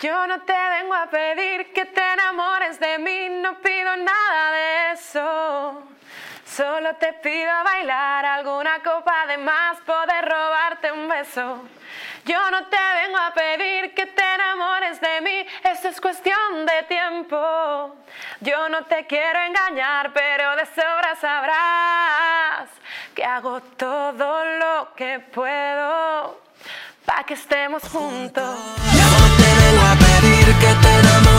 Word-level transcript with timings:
Yo 0.00 0.26
no 0.26 0.40
te 0.40 0.54
vengo 0.54 0.94
a 0.94 1.10
pedir 1.10 1.74
que 1.74 1.84
te 1.84 2.12
enamores 2.14 2.80
de 2.80 2.98
mí, 2.98 3.28
no 3.28 3.58
pido 3.60 3.96
nada 3.98 4.52
de 4.52 4.92
eso. 4.92 5.82
Solo 6.46 6.94
te 6.94 7.12
pido 7.12 7.52
bailar 7.62 8.24
alguna 8.24 8.82
copa 8.82 9.26
de 9.26 9.36
más, 9.36 9.78
poder 9.82 10.24
robarte 10.26 10.90
un 10.90 11.06
beso. 11.06 11.62
Yo 12.24 12.50
no 12.50 12.64
te 12.68 12.78
vengo 13.02 13.18
a 13.18 13.34
pedir 13.34 13.94
que 13.94 14.06
te 14.06 14.22
enamores 14.34 14.98
de 15.02 15.20
mí, 15.20 15.46
eso 15.64 15.88
es 15.88 16.00
cuestión 16.00 16.64
de 16.64 16.82
tiempo. 16.84 17.94
Yo 18.40 18.70
no 18.70 18.86
te 18.86 19.06
quiero 19.06 19.38
engañar, 19.40 20.14
pero 20.14 20.56
de 20.56 20.64
sobra 20.64 21.14
sabrás 21.20 22.70
que 23.14 23.22
hago 23.22 23.60
todo 23.76 24.46
lo 24.46 24.94
que 24.94 25.20
puedo 25.20 26.40
para 27.04 27.24
que 27.24 27.34
estemos 27.34 27.82
juntos. 27.82 29.19
Vengo 29.70 29.86
a 29.86 29.94
pedir 29.94 30.54
que 30.56 30.74
te 30.82 30.98
enamores 30.98 31.29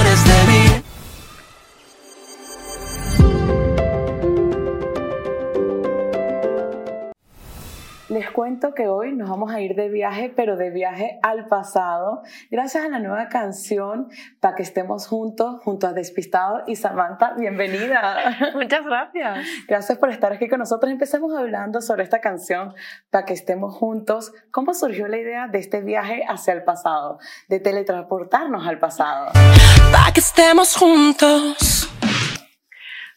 Les 8.11 8.29
cuento 8.29 8.73
que 8.73 8.89
hoy 8.89 9.13
nos 9.13 9.29
vamos 9.29 9.53
a 9.53 9.61
ir 9.61 9.73
de 9.73 9.87
viaje, 9.87 10.33
pero 10.35 10.57
de 10.57 10.69
viaje 10.69 11.17
al 11.23 11.47
pasado, 11.47 12.23
gracias 12.49 12.83
a 12.83 12.89
la 12.89 12.99
nueva 12.99 13.29
canción 13.29 14.09
para 14.41 14.53
que 14.55 14.63
estemos 14.63 15.07
juntos, 15.07 15.61
junto 15.63 15.87
a 15.87 15.93
Despistado 15.93 16.63
y 16.67 16.75
Samantha. 16.75 17.35
Bienvenida. 17.37 18.37
Muchas 18.53 18.85
gracias. 18.85 19.47
Gracias 19.65 19.97
por 19.97 20.09
estar 20.09 20.33
aquí 20.33 20.49
con 20.49 20.59
nosotros. 20.59 20.91
Empecemos 20.91 21.33
hablando 21.33 21.79
sobre 21.79 22.03
esta 22.03 22.19
canción 22.19 22.73
para 23.11 23.23
que 23.23 23.31
estemos 23.31 23.77
juntos. 23.77 24.33
¿Cómo 24.51 24.73
surgió 24.73 25.07
la 25.07 25.17
idea 25.17 25.47
de 25.47 25.59
este 25.59 25.79
viaje 25.79 26.25
hacia 26.27 26.51
el 26.51 26.65
pasado, 26.65 27.17
de 27.47 27.61
teletransportarnos 27.61 28.67
al 28.67 28.77
pasado? 28.77 29.31
Pa' 29.93 30.11
que 30.11 30.19
estemos 30.19 30.75
juntos. 30.75 31.89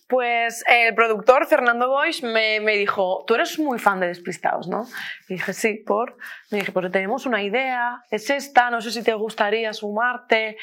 Pues 0.06 0.62
el 0.68 0.94
productor 0.94 1.46
Fernando 1.46 1.88
Boix 1.88 2.22
me, 2.22 2.60
me 2.60 2.76
dijo, 2.76 3.24
tú 3.26 3.34
eres 3.36 3.58
muy 3.58 3.78
fan 3.78 4.00
de 4.00 4.08
Despistados, 4.08 4.68
¿no? 4.68 4.84
Y 5.28 5.34
dije, 5.34 5.52
sí, 5.54 5.82
por. 5.86 6.18
Me 6.50 6.58
dije, 6.58 6.72
pues 6.72 6.90
tenemos 6.92 7.24
una 7.24 7.42
idea, 7.42 8.02
es 8.10 8.28
esta, 8.28 8.70
no 8.70 8.80
sé 8.82 8.90
si 8.90 9.02
te 9.02 9.14
gustaría 9.14 9.72
sumarte. 9.72 10.58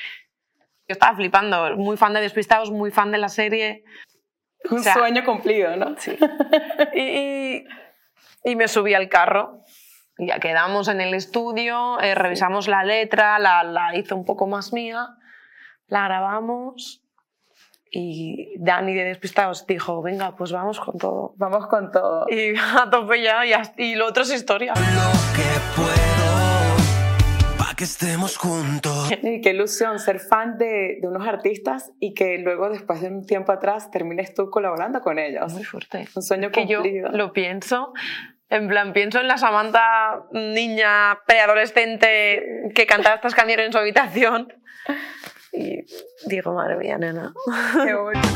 Yo 0.88 0.94
estaba 0.94 1.16
flipando, 1.16 1.76
muy 1.76 1.98
fan 1.98 2.14
de 2.14 2.22
Despistados, 2.22 2.70
muy 2.70 2.92
fan 2.92 3.12
de 3.12 3.18
la 3.18 3.30
serie. 3.30 3.84
Un 4.70 4.78
O 4.80 4.84
sea, 4.84 4.94
sueño 4.94 5.24
cumplido, 5.26 5.76
¿no? 5.76 5.96
Sí. 5.98 6.16
Y, 6.94 7.02
y- 7.02 7.66
y 8.44 8.56
me 8.56 8.68
subí 8.68 8.94
al 8.94 9.10
carro. 9.10 9.64
Ya 10.20 10.40
quedamos 10.40 10.88
en 10.88 11.02
el 11.02 11.16
estudio, 11.16 12.00
eh, 12.00 12.14
revisamos 12.14 12.68
la 12.68 12.84
letra, 12.84 13.40
la, 13.40 13.64
la 13.64 13.96
hice 13.96 14.14
un 14.14 14.24
poco 14.26 14.46
más 14.46 14.72
mía, 14.72 15.08
la 15.88 16.06
grabamos 16.06 17.01
y 17.94 18.54
Dani 18.58 18.94
de 18.94 19.04
Despistados 19.04 19.68
dijo, 19.68 20.02
venga, 20.02 20.36
pues 20.38 20.52
vamos 20.54 20.80
con 20.80 20.98
todo. 20.98 21.34
Vamos 21.36 21.68
con 21.68 21.92
todo. 21.92 22.26
Y 22.30 22.54
a 22.58 22.90
tope 22.90 23.22
ya, 23.22 23.46
y, 23.46 23.52
y 23.84 23.96
lo 23.96 24.08
otro 24.08 24.24
es 24.24 24.32
historia. 24.34 24.74
Lo 24.76 25.12
que 25.36 25.50
puedo. 25.76 27.58
Pa' 27.58 27.76
que 27.76 27.84
estemos 27.84 28.38
juntos. 28.38 29.12
Y 29.24 29.42
qué 29.42 29.50
ilusión 29.50 30.00
ser 30.00 30.20
fan 30.20 30.58
de, 30.58 31.00
de 31.02 31.08
unos 31.08 31.28
artistas 31.28 31.92
y 32.00 32.14
que 32.14 32.38
luego, 32.38 32.70
después 32.70 33.02
de 33.02 33.10
un 33.10 33.26
tiempo 33.26 33.52
atrás, 33.52 33.92
termines 33.92 34.34
tú 34.34 34.50
colaborando 34.50 35.02
con 35.02 35.20
ellos. 35.20 35.52
Muy 35.54 35.66
fuerte. 35.66 36.08
Un 36.16 36.24
sueño 36.24 36.50
Que 36.52 36.66
yo 36.68 36.80
cumplido. 36.80 37.10
lo 37.12 37.34
pienso, 37.34 37.92
en 38.50 38.70
plan, 38.70 38.94
pienso 38.94 39.20
en 39.20 39.28
la 39.28 39.38
Samantha, 39.38 40.24
niña 40.32 41.20
preadolescente 41.28 42.72
que 42.74 42.86
cantaba 42.86 43.16
estas 43.16 43.36
canciones 43.36 43.66
en 43.66 43.72
su 43.74 43.78
habitación. 43.80 44.54
Y 45.54 45.86
digo, 46.28 46.54
madre 46.54 46.78
mía, 46.78 46.98
nena. 46.98 47.34
Qué 47.86 47.94
bonito. 47.96 48.28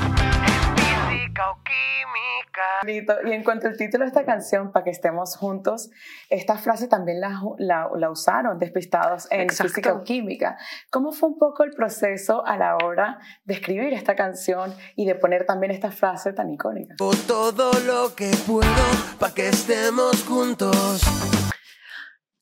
Física 1.09 1.51
o 1.51 1.57
química. 1.63 2.61
Bonito. 2.81 3.13
Y 3.25 3.31
en 3.33 3.43
cuanto 3.43 3.67
al 3.67 3.77
título 3.77 4.03
de 4.03 4.07
esta 4.09 4.25
canción, 4.25 4.71
para 4.71 4.83
que 4.83 4.89
estemos 4.91 5.35
juntos, 5.37 5.89
esta 6.29 6.57
frase 6.57 6.87
también 6.87 7.19
la, 7.21 7.41
la, 7.57 7.89
la 7.95 8.09
usaron 8.09 8.59
despistados 8.59 9.27
en 9.31 9.41
Exacto. 9.41 9.69
física 9.69 9.93
o 9.93 10.03
química. 10.03 10.57
¿Cómo 10.91 11.11
fue 11.11 11.29
un 11.29 11.37
poco 11.37 11.63
el 11.63 11.71
proceso 11.71 12.45
a 12.45 12.57
la 12.57 12.75
hora 12.83 13.19
de 13.43 13.53
escribir 13.53 13.93
esta 13.93 14.15
canción 14.15 14.73
y 14.95 15.05
de 15.05 15.15
poner 15.15 15.45
también 15.45 15.71
esta 15.71 15.91
frase 15.91 16.33
tan 16.33 16.49
icónica? 16.49 16.95
Hago 16.99 17.11
todo 17.27 17.71
lo 17.85 18.15
que 18.15 18.31
puedo 18.45 18.69
pa' 19.19 19.33
que 19.33 19.49
estemos 19.49 20.23
juntos. 20.25 21.01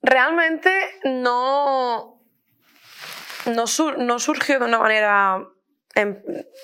Realmente 0.06 0.70
no, 1.06 2.13
no, 3.46 3.68
sur- 3.68 3.98
no 3.98 4.20
surgió 4.20 4.60
de 4.60 4.66
una 4.66 4.80
manera 4.80 5.44
em, 5.96 6.18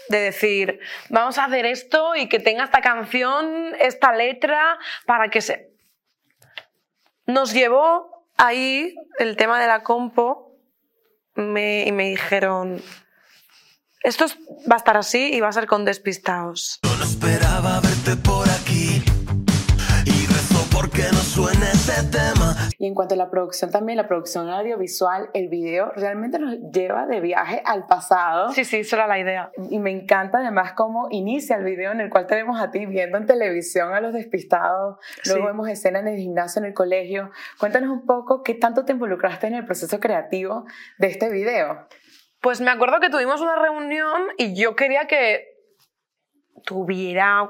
de 0.10 0.18
decir, 0.20 0.80
vamos 1.10 1.38
a 1.38 1.46
hacer 1.46 1.66
esto 1.66 2.16
y 2.16 2.28
que 2.30 2.40
tenga 2.40 2.64
esta 2.64 2.82
canción, 2.82 3.74
esta 3.80 4.14
letra, 4.14 4.78
para 5.06 5.30
que 5.30 5.42
se... 5.42 5.70
Nos 7.26 7.54
llevó 7.54 8.26
ahí 8.38 8.96
el 9.20 9.36
tema 9.38 9.60
de 9.62 9.68
la 9.68 9.84
compo 9.84 10.56
y 11.36 11.42
me 11.92 12.10
dijeron, 12.10 12.82
esto 14.04 14.26
es- 14.26 14.38
va 14.70 14.76
a 14.76 14.78
estar 14.78 14.98
así 14.98 15.34
y 15.34 15.40
va 15.40 15.50
a 15.50 15.54
ser 15.54 15.68
con 15.68 15.86
despistados. 15.86 16.80
No 16.84 17.04
esperaba 17.04 17.80
verte 17.82 18.16
por 18.18 18.50
aquí. 18.50 19.04
Porque 20.80 21.02
no 21.12 21.18
suene 21.18 21.66
ese 21.74 22.08
tema. 22.10 22.56
Y 22.78 22.88
en 22.88 22.94
cuanto 22.96 23.14
a 23.14 23.18
la 23.18 23.30
producción 23.30 23.70
también, 23.70 23.98
la 23.98 24.08
producción 24.08 24.50
audiovisual, 24.50 25.30
el 25.34 25.50
video 25.50 25.92
realmente 25.94 26.40
nos 26.40 26.56
lleva 26.72 27.06
de 27.06 27.20
viaje 27.20 27.62
al 27.66 27.86
pasado. 27.86 28.54
Sí, 28.54 28.64
sí, 28.64 28.78
esa 28.78 28.96
era 28.96 29.08
la 29.08 29.20
idea. 29.20 29.52
Y 29.70 29.80
me 29.80 29.92
encanta 29.92 30.38
además 30.38 30.72
cómo 30.74 31.08
inicia 31.12 31.58
el 31.58 31.66
video 31.66 31.92
en 31.92 32.00
el 32.00 32.10
cual 32.10 32.28
te 32.28 32.36
vemos 32.36 32.62
a 32.62 32.72
ti 32.72 32.86
viendo 32.86 33.18
en 33.18 33.26
televisión 33.26 33.94
a 33.94 34.00
los 34.00 34.14
despistados, 34.14 34.98
luego 35.26 35.42
Sí. 35.42 35.48
vemos 35.48 35.68
escena 35.68 36.00
en 36.00 36.08
el 36.08 36.18
gimnasio, 36.18 36.62
en 36.62 36.68
el 36.68 36.74
colegio. 36.74 37.30
Cuéntanos 37.60 37.90
un 37.90 38.06
poco 38.06 38.42
qué 38.42 38.54
tanto 38.54 38.86
te 38.86 38.94
involucraste 38.94 39.48
en 39.48 39.56
el 39.56 39.66
proceso 39.66 40.00
creativo 40.00 40.66
de 40.98 41.08
este 41.08 41.30
video. 41.30 41.88
Pues 42.42 42.62
me 42.62 42.72
acuerdo 42.72 43.02
que 43.02 43.10
tuvimos 43.10 43.42
una 43.42 43.58
reunión 43.58 44.22
y 44.38 44.56
yo 44.56 44.78
quería 44.78 45.08
que 45.08 45.49
tuviera 46.64 47.48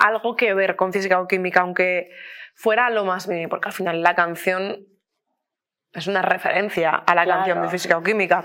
algo 0.00 0.36
que 0.36 0.54
ver 0.54 0.76
con 0.76 0.92
física 0.92 1.20
o 1.20 1.26
química, 1.28 1.60
aunque 1.60 2.10
fuera 2.54 2.90
lo 2.90 3.04
más 3.04 3.28
mínimo, 3.28 3.48
porque 3.48 3.68
al 3.68 3.74
final 3.74 4.02
la 4.02 4.14
canción 4.14 4.86
es 5.92 6.06
una 6.06 6.22
referencia 6.22 6.90
a 6.90 7.14
la 7.14 7.24
Claro. 7.24 7.38
canción 7.40 7.62
de 7.62 7.68
física 7.68 7.96
o 7.98 8.02
química. 8.02 8.44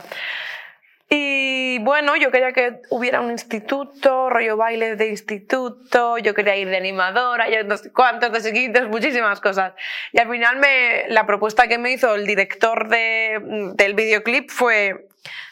Y 1.07 1.77
bueno, 1.83 2.15
yo 2.15 2.31
quería 2.31 2.51
que 2.51 2.81
hubiera 2.89 3.21
un 3.21 3.29
instituto, 3.29 4.27
rollo 4.31 4.57
baile 4.57 4.95
de 4.95 5.09
instituto, 5.09 6.17
yo 6.17 6.33
quería 6.33 6.55
ir 6.55 6.67
de 6.67 6.77
animadora, 6.77 7.47
yo 7.47 7.63
no 7.63 7.77
sé 7.77 7.91
cuántos, 7.93 8.31
de 8.31 8.39
seguidos, 8.41 8.87
muchísimas 8.89 9.39
cosas. 9.39 9.73
Y 10.11 10.19
al 10.19 10.27
final 10.29 10.57
me, 10.57 11.05
la 11.09 11.27
propuesta 11.27 11.67
que 11.67 11.77
me 11.77 11.91
hizo 11.91 12.15
el 12.15 12.25
director 12.25 12.87
de- 12.89 13.71
del 13.75 13.93
videoclip 13.93 14.49
fue, 14.49 15.07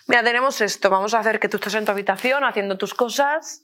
mira, 0.08 0.24
tenemos 0.24 0.60
esto, 0.60 0.90
vamos 0.90 1.14
a 1.14 1.20
hacer 1.20 1.40
que 1.40 1.50
tú 1.50 1.58
estés 1.58 1.76
en 1.76 1.86
tu 1.86 1.92
habitación 1.92 2.44
haciendo 2.44 2.76
tus 2.80 2.96
cosas 2.96 3.63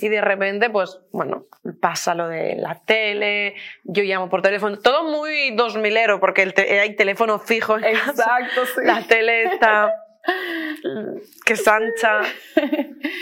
y 0.00 0.08
de 0.08 0.20
repente, 0.20 0.70
pues, 0.70 1.00
bueno, 1.12 1.46
pasa 1.80 2.14
lo 2.14 2.28
de 2.28 2.56
la 2.56 2.80
tele, 2.84 3.54
yo 3.84 4.02
llamo 4.02 4.28
por 4.28 4.42
teléfono, 4.42 4.78
todo 4.78 5.04
muy 5.04 5.54
2000ero 5.56 6.18
porque 6.20 6.42
el 6.42 6.54
te- 6.54 6.80
hay 6.80 6.96
teléfono 6.96 7.38
fijo 7.38 7.76
en 7.76 7.82
casa. 7.94 8.10
Exacto, 8.10 8.66
sí. 8.66 8.80
La 8.84 9.02
tele 9.02 9.44
está 9.44 9.92
que 11.46 11.52
es 11.54 11.66
ancha. 11.68 12.20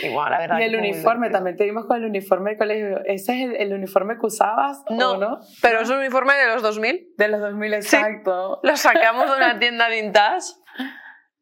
Igual, 0.03 0.31
la 0.31 0.39
verdad. 0.39 0.59
Y 0.59 0.63
el 0.63 0.75
uniforme, 0.75 1.29
también 1.29 1.55
te 1.55 1.63
vimos 1.63 1.85
con 1.85 1.97
el 1.97 2.05
uniforme 2.05 2.51
del 2.51 2.59
colegio. 2.59 2.99
¿Ese 3.05 3.33
es 3.43 3.49
el, 3.49 3.55
el 3.55 3.73
uniforme 3.73 4.15
que 4.19 4.25
usabas 4.25 4.83
No, 4.89 5.11
o 5.13 5.17
no? 5.17 5.39
pero 5.61 5.79
es 5.81 5.89
un 5.89 5.97
uniforme 5.97 6.33
de 6.35 6.47
los 6.47 6.61
2000. 6.61 7.13
De 7.17 7.27
los 7.29 7.39
2000, 7.39 7.71
Sí. 7.83 7.95
exacto. 7.95 8.59
Lo 8.63 8.75
sacamos 8.75 9.29
de 9.29 9.37
una 9.37 9.57
tienda 9.59 9.87
vintage. 9.89 10.47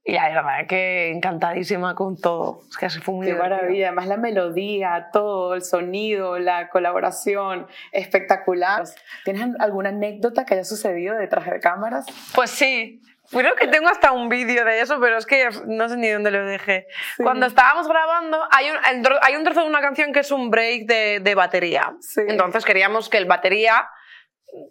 Y 0.09 0.13
la 0.13 0.29
verdad 0.29 0.67
que 0.69 1.11
encantadísima 1.11 1.93
con 1.93 2.15
todo. 2.19 2.61
Es 2.69 2.77
que 2.77 2.85
así 2.85 2.99
fue 3.01 3.13
muy 3.15 3.25
Qué 3.25 3.33
divertido. 3.33 3.57
maravilla, 3.57 3.87
además 3.87 4.07
la 4.07 4.15
melodía, 4.15 5.09
todo, 5.11 5.53
el 5.53 5.63
sonido, 5.63 6.39
la 6.39 6.69
colaboración, 6.69 7.67
espectacular. 7.91 8.85
¿Tienes 9.25 9.49
alguna 9.59 9.89
anécdota 9.89 10.45
que 10.45 10.53
haya 10.53 10.63
sucedido 10.63 11.17
detrás 11.17 11.45
de 11.45 11.59
cámaras? 11.59 12.05
Pues 12.33 12.49
sí. 12.51 13.01
Creo 13.29 13.55
que 13.57 13.67
tengo 13.67 13.89
hasta 13.89 14.13
un 14.13 14.29
vídeo 14.29 14.63
de 14.63 14.79
eso, 14.79 14.97
pero 15.01 15.17
es 15.17 15.25
que 15.25 15.49
no 15.65 15.89
sé 15.89 15.97
ni 15.97 16.07
dónde 16.07 16.31
lo 16.31 16.45
dejé. 16.45 16.87
Sí. 17.17 17.23
Cuando 17.23 17.45
estábamos 17.45 17.85
grabando, 17.89 18.39
hay 18.51 18.69
un, 18.69 18.77
hay 19.21 19.35
un 19.35 19.43
trozo 19.43 19.59
de 19.59 19.67
una 19.67 19.81
canción 19.81 20.13
que 20.13 20.21
es 20.21 20.31
un 20.31 20.49
break 20.49 20.85
de, 20.85 21.19
de 21.19 21.35
batería. 21.35 21.93
Sí. 21.99 22.21
Entonces 22.25 22.63
queríamos 22.63 23.09
que 23.09 23.17
el 23.17 23.25
batería 23.25 23.89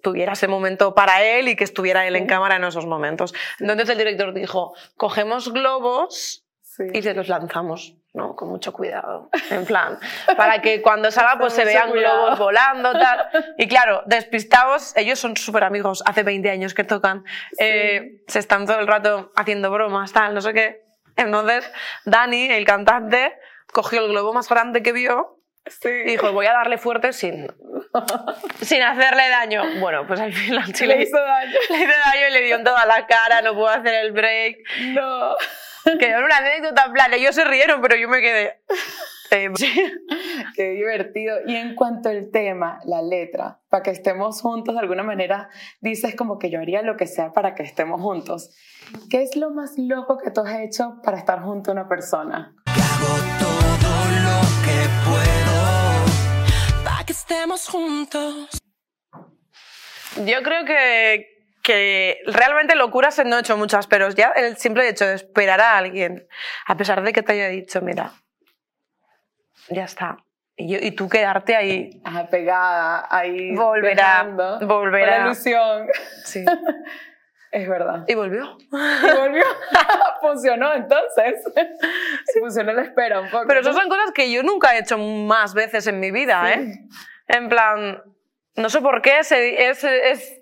tuviera 0.02 0.32
ese 0.32 0.48
momento 0.48 0.94
para 0.94 1.22
él 1.22 1.48
y 1.48 1.56
que 1.56 1.64
estuviera 1.64 2.06
él 2.06 2.16
en 2.16 2.26
cámara 2.26 2.56
en 2.56 2.64
esos 2.64 2.86
momentos. 2.86 3.34
Entonces 3.60 3.88
el 3.90 3.98
director 3.98 4.32
dijo, 4.34 4.74
cogemos 4.96 5.52
globos 5.52 6.42
Sí. 6.62 6.84
y 6.92 7.00
se 7.00 7.14
los 7.14 7.28
lanzamos, 7.28 7.94
¿no? 8.12 8.36
Con 8.36 8.50
mucho 8.50 8.70
cuidado. 8.70 9.30
En 9.50 9.64
plan, 9.64 9.98
para 10.36 10.60
que 10.60 10.82
cuando 10.82 11.10
salga 11.10 11.38
pues 11.38 11.54
se 11.54 11.64
vean 11.64 11.88
cuidado. 11.88 12.20
globos 12.24 12.38
volando, 12.38 12.92
tal. 12.92 13.30
Y 13.56 13.66
claro, 13.66 14.02
despistados, 14.04 14.94
ellos 14.94 15.18
son 15.18 15.38
súper 15.38 15.64
amigos, 15.64 16.02
hace 16.04 16.22
20 16.22 16.50
años 16.50 16.74
que 16.74 16.84
tocan, 16.84 17.24
eh, 17.58 18.20
se 18.26 18.40
están 18.40 18.66
todo 18.66 18.78
el 18.78 18.86
rato 18.86 19.32
haciendo 19.36 19.70
bromas, 19.70 20.12
tal, 20.12 20.34
no 20.34 20.42
sé 20.42 20.52
qué. 20.52 20.82
Entonces, 21.16 21.70
Dani, 22.04 22.50
el 22.50 22.66
cantante, 22.66 23.32
cogió 23.72 24.04
el 24.04 24.10
globo 24.10 24.34
más 24.34 24.46
grande 24.50 24.82
que 24.82 24.92
vio 24.92 25.35
Sí. 25.68 25.88
y 25.88 26.10
dijo, 26.10 26.32
voy 26.32 26.46
a 26.46 26.52
darle 26.52 26.78
fuerte 26.78 27.12
sin, 27.12 27.46
sin 28.62 28.82
hacerle 28.82 29.28
daño. 29.28 29.62
Bueno, 29.80 30.06
pues 30.06 30.20
al 30.20 30.32
final 30.32 30.64
sí 30.74 30.86
le 30.86 31.02
hizo 31.02 31.18
daño. 31.18 31.50
le 31.70 31.76
hizo 31.78 31.92
daño 32.04 32.28
y 32.28 32.32
le 32.32 32.40
dio 32.42 32.56
en 32.56 32.64
toda 32.64 32.86
la 32.86 33.06
cara, 33.06 33.42
no 33.42 33.54
pudo 33.54 33.68
hacer 33.68 33.94
el 33.94 34.12
break. 34.12 34.58
No. 34.94 35.34
Que 35.98 36.08
era 36.08 36.24
una 36.24 36.38
anécdota 36.38 36.84
en 36.86 36.92
plan, 36.92 37.14
ellos 37.14 37.34
se 37.34 37.44
rieron, 37.44 37.80
pero 37.80 37.94
yo 37.96 38.08
me 38.08 38.20
quedé... 38.20 38.60
eh, 39.30 39.50
Qué 40.56 40.70
divertido. 40.70 41.38
Y 41.46 41.54
en 41.54 41.74
cuanto 41.76 42.08
al 42.08 42.30
tema, 42.32 42.80
la 42.84 43.02
letra, 43.02 43.60
para 43.68 43.84
que 43.84 43.90
estemos 43.92 44.40
juntos, 44.40 44.74
de 44.74 44.80
alguna 44.80 45.04
manera 45.04 45.48
dices 45.80 46.16
como 46.16 46.38
que 46.40 46.50
yo 46.50 46.58
haría 46.60 46.82
lo 46.82 46.96
que 46.96 47.06
sea 47.06 47.32
para 47.32 47.54
que 47.54 47.62
estemos 47.62 48.00
juntos. 48.00 48.50
¿Qué 49.10 49.22
es 49.22 49.36
lo 49.36 49.50
más 49.50 49.74
loco 49.78 50.18
que 50.18 50.30
tú 50.32 50.40
has 50.40 50.58
hecho 50.60 50.96
para 51.04 51.18
estar 51.18 51.40
junto 51.42 51.70
a 51.70 51.74
una 51.74 51.88
persona? 51.88 52.54
Estemos 57.20 57.68
juntos. 57.68 58.48
Yo 60.24 60.42
creo 60.42 60.64
que, 60.64 61.26
que 61.62 62.18
realmente 62.26 62.74
locuras 62.74 63.18
no 63.24 63.36
he 63.36 63.40
hecho 63.40 63.56
muchas, 63.56 63.86
pero 63.86 64.08
ya 64.10 64.30
el 64.36 64.56
simple 64.56 64.88
hecho 64.88 65.06
de 65.06 65.14
esperar 65.14 65.60
a 65.60 65.76
alguien, 65.78 66.26
a 66.66 66.76
pesar 66.76 67.02
de 67.02 67.12
que 67.12 67.22
te 67.22 67.32
haya 67.32 67.48
dicho, 67.48 67.80
mira, 67.80 68.12
ya 69.68 69.84
está. 69.84 70.18
Y, 70.56 70.72
yo- 70.72 70.78
y 70.80 70.92
tú 70.92 71.08
quedarte 71.08 71.54
ahí. 71.54 72.00
Ajá, 72.04 72.26
pegada, 72.28 73.06
ahí. 73.10 73.54
Volverá, 73.54 74.24
volverá. 74.62 75.18
la 75.18 75.24
ilusión. 75.26 75.86
Sí. 76.24 76.44
Es 77.56 77.66
verdad. 77.66 78.04
Y 78.06 78.14
volvió. 78.14 78.58
Y 78.60 79.16
volvió. 79.18 79.44
Funcionó 80.20 80.74
entonces. 80.74 81.42
Funcionó 82.38 82.74
la 82.74 82.82
espera 82.82 83.20
un 83.20 83.30
poco. 83.30 83.44
Pero 83.48 83.60
esas 83.60 83.74
son 83.74 83.88
cosas 83.88 84.12
que 84.14 84.30
yo 84.30 84.42
nunca 84.42 84.74
he 84.76 84.80
hecho 84.80 84.98
más 84.98 85.54
veces 85.54 85.86
en 85.86 85.98
mi 85.98 86.10
vida, 86.10 86.52
¿eh? 86.52 86.80
En 87.28 87.48
plan, 87.48 88.02
no 88.56 88.68
sé 88.68 88.82
por 88.82 89.00
qué, 89.00 89.24
se- 89.24 89.70
es, 89.70 89.82
es, 89.84 90.40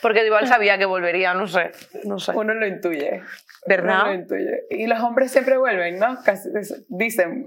porque 0.00 0.24
igual 0.24 0.46
sabía 0.46 0.78
que 0.78 0.84
volvería, 0.84 1.34
no 1.34 1.48
sé, 1.48 1.72
no 2.04 2.20
sé. 2.20 2.30
Uno 2.36 2.54
lo 2.54 2.66
intuye. 2.68 3.22
¿Verdad? 3.66 4.02
Uno 4.02 4.06
lo 4.06 4.14
intuye. 4.14 4.62
Y 4.70 4.86
los 4.86 5.00
hombres 5.00 5.32
siempre 5.32 5.56
vuelven, 5.58 5.98
¿no? 5.98 6.18
Casi 6.24 6.50
dicen, 6.88 7.46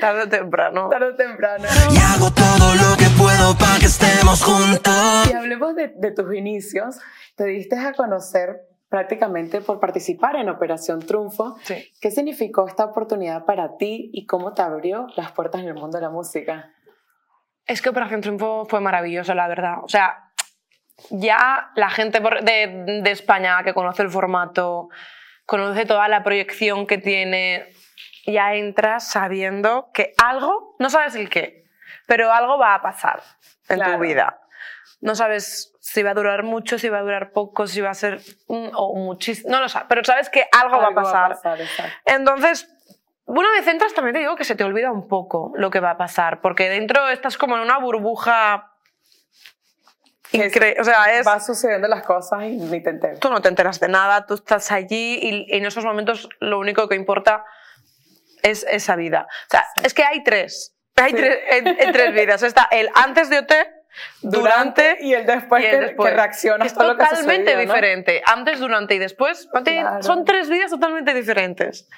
Tarde 0.00 0.22
o 0.24 0.28
temprano. 0.28 0.88
tarde 0.90 1.06
o 1.06 1.14
temprano. 1.16 1.64
Y 1.90 1.96
hago 1.96 2.30
todo 2.32 2.74
lo 2.74 2.96
que 2.98 3.06
puedo 3.16 3.56
para 3.56 3.78
que 3.78 3.86
estemos 3.86 4.44
juntos. 4.44 5.30
Y 5.30 5.34
hablemos 5.34 5.74
de, 5.74 5.92
de 5.96 6.10
tus 6.12 6.34
inicios. 6.34 6.98
Te 7.38 7.44
diste 7.44 7.78
a 7.78 7.92
conocer 7.94 8.66
prácticamente 8.88 9.60
por 9.60 9.78
participar 9.80 10.34
en 10.36 10.48
Operación 10.48 10.98
Triunfo. 11.00 11.56
Sí. 11.62 11.90
¿Qué 12.00 12.10
significó 12.10 12.66
esta 12.66 12.84
oportunidad 12.84 13.44
para 13.44 13.76
ti 13.76 14.10
y 14.12 14.26
cómo 14.26 14.54
te 14.54 14.62
abrió 14.62 15.06
las 15.16 15.30
puertas 15.32 15.60
en 15.62 15.68
el 15.68 15.74
mundo 15.74 15.98
de 15.98 16.02
la 16.02 16.10
música? 16.10 16.72
Es 17.64 17.80
que 17.80 17.90
Operación 17.90 18.22
Triunfo 18.22 18.66
fue 18.66 18.80
maravilloso, 18.80 19.34
la 19.34 19.46
verdad. 19.46 19.76
O 19.84 19.88
sea, 19.88 20.32
ya 21.10 21.70
la 21.76 21.90
gente 21.90 22.18
de, 22.20 23.00
de 23.02 23.10
España 23.12 23.62
que 23.62 23.72
conoce 23.72 24.02
el 24.02 24.10
formato, 24.10 24.88
conoce 25.46 25.86
toda 25.86 26.08
la 26.08 26.24
proyección 26.24 26.86
que 26.86 26.98
tiene, 26.98 27.68
ya 28.26 28.54
entras 28.54 29.08
sabiendo 29.08 29.90
que 29.94 30.12
algo, 30.22 30.74
no 30.80 30.90
sabes 30.90 31.14
el 31.14 31.30
qué, 31.30 31.66
pero 32.08 32.32
algo 32.32 32.58
va 32.58 32.74
a 32.74 32.82
pasar 32.82 33.22
en 33.68 33.76
Claro. 33.76 33.92
tu 33.94 34.00
vida. 34.00 34.40
No 35.00 35.14
sabes 35.14 35.72
si 35.80 36.02
va 36.02 36.10
a 36.10 36.14
durar 36.14 36.42
mucho, 36.42 36.78
si 36.78 36.88
va 36.88 36.98
a 36.98 37.02
durar 37.02 37.30
poco, 37.32 37.66
si 37.66 37.80
va 37.80 37.90
a 37.90 37.94
ser 37.94 38.20
mm, 38.48 38.68
o 38.74 38.94
muchísimo, 38.96 39.50
no 39.50 39.60
lo 39.60 39.68
sabes, 39.68 39.86
pero 39.88 40.02
sabes 40.04 40.28
que 40.28 40.46
algo, 40.52 40.78
va 40.78 40.88
a 40.88 40.94
pasar. 40.94 41.32
exacto. 41.60 41.92
Entonces, 42.04 42.68
una 43.24 43.50
vez 43.52 43.66
entras, 43.68 43.94
también 43.94 44.14
te 44.14 44.20
digo 44.20 44.34
que 44.36 44.44
se 44.44 44.56
te 44.56 44.64
olvida 44.64 44.90
un 44.90 45.06
poco 45.06 45.52
lo 45.56 45.70
que 45.70 45.80
va 45.80 45.90
a 45.90 45.96
pasar, 45.96 46.40
porque 46.40 46.68
dentro 46.68 47.08
estás 47.08 47.36
como 47.38 47.56
en 47.56 47.62
una 47.62 47.78
burbuja. 47.78 48.72
Es- 50.32 50.52
incre- 50.54 50.76
o 50.80 50.84
sea, 50.84 51.12
es. 51.18 51.24
Van 51.24 51.40
sucediendo 51.42 51.88
las 51.88 52.02
cosas 52.04 52.42
y 52.44 52.56
ni 52.56 52.82
te 52.82 52.90
enteras. 52.90 53.20
Tú 53.20 53.30
no 53.30 53.40
te 53.40 53.48
enteras 53.48 53.80
de 53.80 53.88
nada, 53.88 54.26
tú 54.26 54.34
estás 54.34 54.70
allí 54.72 55.18
y, 55.22 55.46
y 55.48 55.56
en 55.58 55.64
esos 55.64 55.84
momentos 55.84 56.28
lo 56.40 56.58
único 56.58 56.88
que 56.88 56.96
importa 56.96 57.44
es 58.42 58.64
esa 58.68 58.94
vida. 58.96 59.26
O 59.46 59.50
sea, 59.50 59.64
es 59.82 59.94
que 59.94 60.02
hay 60.04 60.22
tres. 60.24 60.74
Hay 60.96 61.10
Sí. 61.12 61.16
tres, 61.16 61.38
en, 61.52 61.66
en 61.68 61.92
tres 61.92 62.12
vidas. 62.12 62.42
Está 62.42 62.66
el 62.72 62.90
antes 62.94 63.30
de 63.30 63.38
OT, 63.38 63.52
durante 64.22 64.98
y 65.00 65.14
el 65.14 65.26
después, 65.26 65.62
y 65.62 65.66
el 65.66 65.70
que, 65.72 65.80
después. 65.86 66.10
que 66.10 66.16
reaccionas 66.16 66.66
Es 66.66 66.74
todo 66.74 66.88
lo 66.88 66.96
que 66.96 67.04
totalmente 67.04 67.50
sucedió, 67.52 67.56
¿no? 67.68 67.74
diferente. 67.74 68.22
Antes, 68.26 68.60
durante 68.60 68.94
y 68.94 68.98
después. 68.98 69.48
Claro. 69.64 70.02
Son 70.02 70.24
tres 70.24 70.48
vidas 70.48 70.70
totalmente 70.70 71.14
diferentes. 71.14 71.88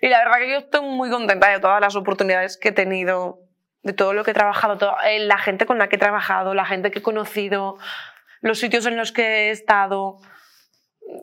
Y 0.00 0.08
la 0.08 0.18
verdad 0.18 0.38
que 0.38 0.50
yo 0.50 0.58
estoy 0.58 0.82
muy 0.82 1.10
contenta 1.10 1.48
de 1.48 1.60
todas 1.60 1.80
las 1.80 1.96
oportunidades 1.96 2.56
que 2.56 2.68
he 2.68 2.72
tenido, 2.72 3.40
de 3.82 3.92
todo 3.92 4.12
lo 4.12 4.24
que 4.24 4.32
he 4.32 4.34
trabajado, 4.34 4.78
todo- 4.78 4.96
eh, 5.04 5.20
la 5.20 5.38
gente 5.38 5.66
con 5.66 5.78
la 5.78 5.88
que 5.88 5.96
he 5.96 5.98
trabajado, 5.98 6.54
la 6.54 6.64
gente 6.64 6.90
que 6.90 6.98
he 7.00 7.02
conocido, 7.02 7.76
los 8.40 8.58
sitios 8.58 8.86
en 8.86 8.96
los 8.96 9.12
que 9.12 9.48
he 9.48 9.50
estado 9.50 10.18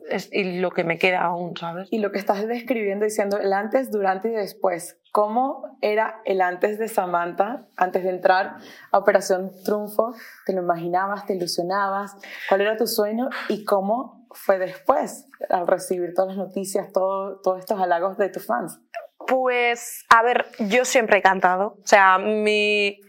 es- 0.08 0.28
y 0.32 0.58
lo 0.60 0.70
que 0.70 0.84
me 0.84 0.98
queda 0.98 1.22
aún, 1.22 1.56
¿sabes? 1.56 1.88
Y 1.90 1.98
lo 1.98 2.10
que 2.12 2.18
estás 2.18 2.46
describiendo, 2.46 3.04
diciendo 3.04 3.38
el 3.38 3.52
antes, 3.52 3.90
durante 3.90 4.28
y 4.28 4.32
después. 4.32 4.98
¿Cómo 5.12 5.78
era 5.80 6.20
el 6.24 6.40
antes 6.42 6.78
de 6.78 6.88
Samantha, 6.88 7.66
antes 7.76 8.02
de 8.04 8.10
entrar 8.10 8.56
a 8.92 8.98
Operación 8.98 9.50
Triunfo? 9.64 10.14
¿Te 10.44 10.52
lo 10.52 10.62
imaginabas, 10.62 11.24
te 11.26 11.34
ilusionabas? 11.34 12.16
¿Cuál 12.48 12.60
era 12.62 12.76
tu 12.76 12.86
sueño? 12.86 13.28
¿Y 13.48 13.64
cómo 13.64 14.26
fue 14.32 14.58
después, 14.58 15.26
al 15.48 15.66
recibir 15.66 16.12
todas 16.14 16.36
las 16.36 16.46
noticias, 16.46 16.92
todo, 16.92 17.40
todos 17.40 17.60
estos 17.60 17.80
halagos 17.80 18.18
de 18.18 18.28
tus 18.28 18.44
fans? 18.46 18.78
Pues, 19.26 20.04
a 20.10 20.22
ver, 20.22 20.46
yo 20.68 20.84
siempre 20.84 21.18
he 21.18 21.22
cantado. 21.22 21.78
O 21.82 21.86
sea, 21.86 22.18
mi, 22.18 23.00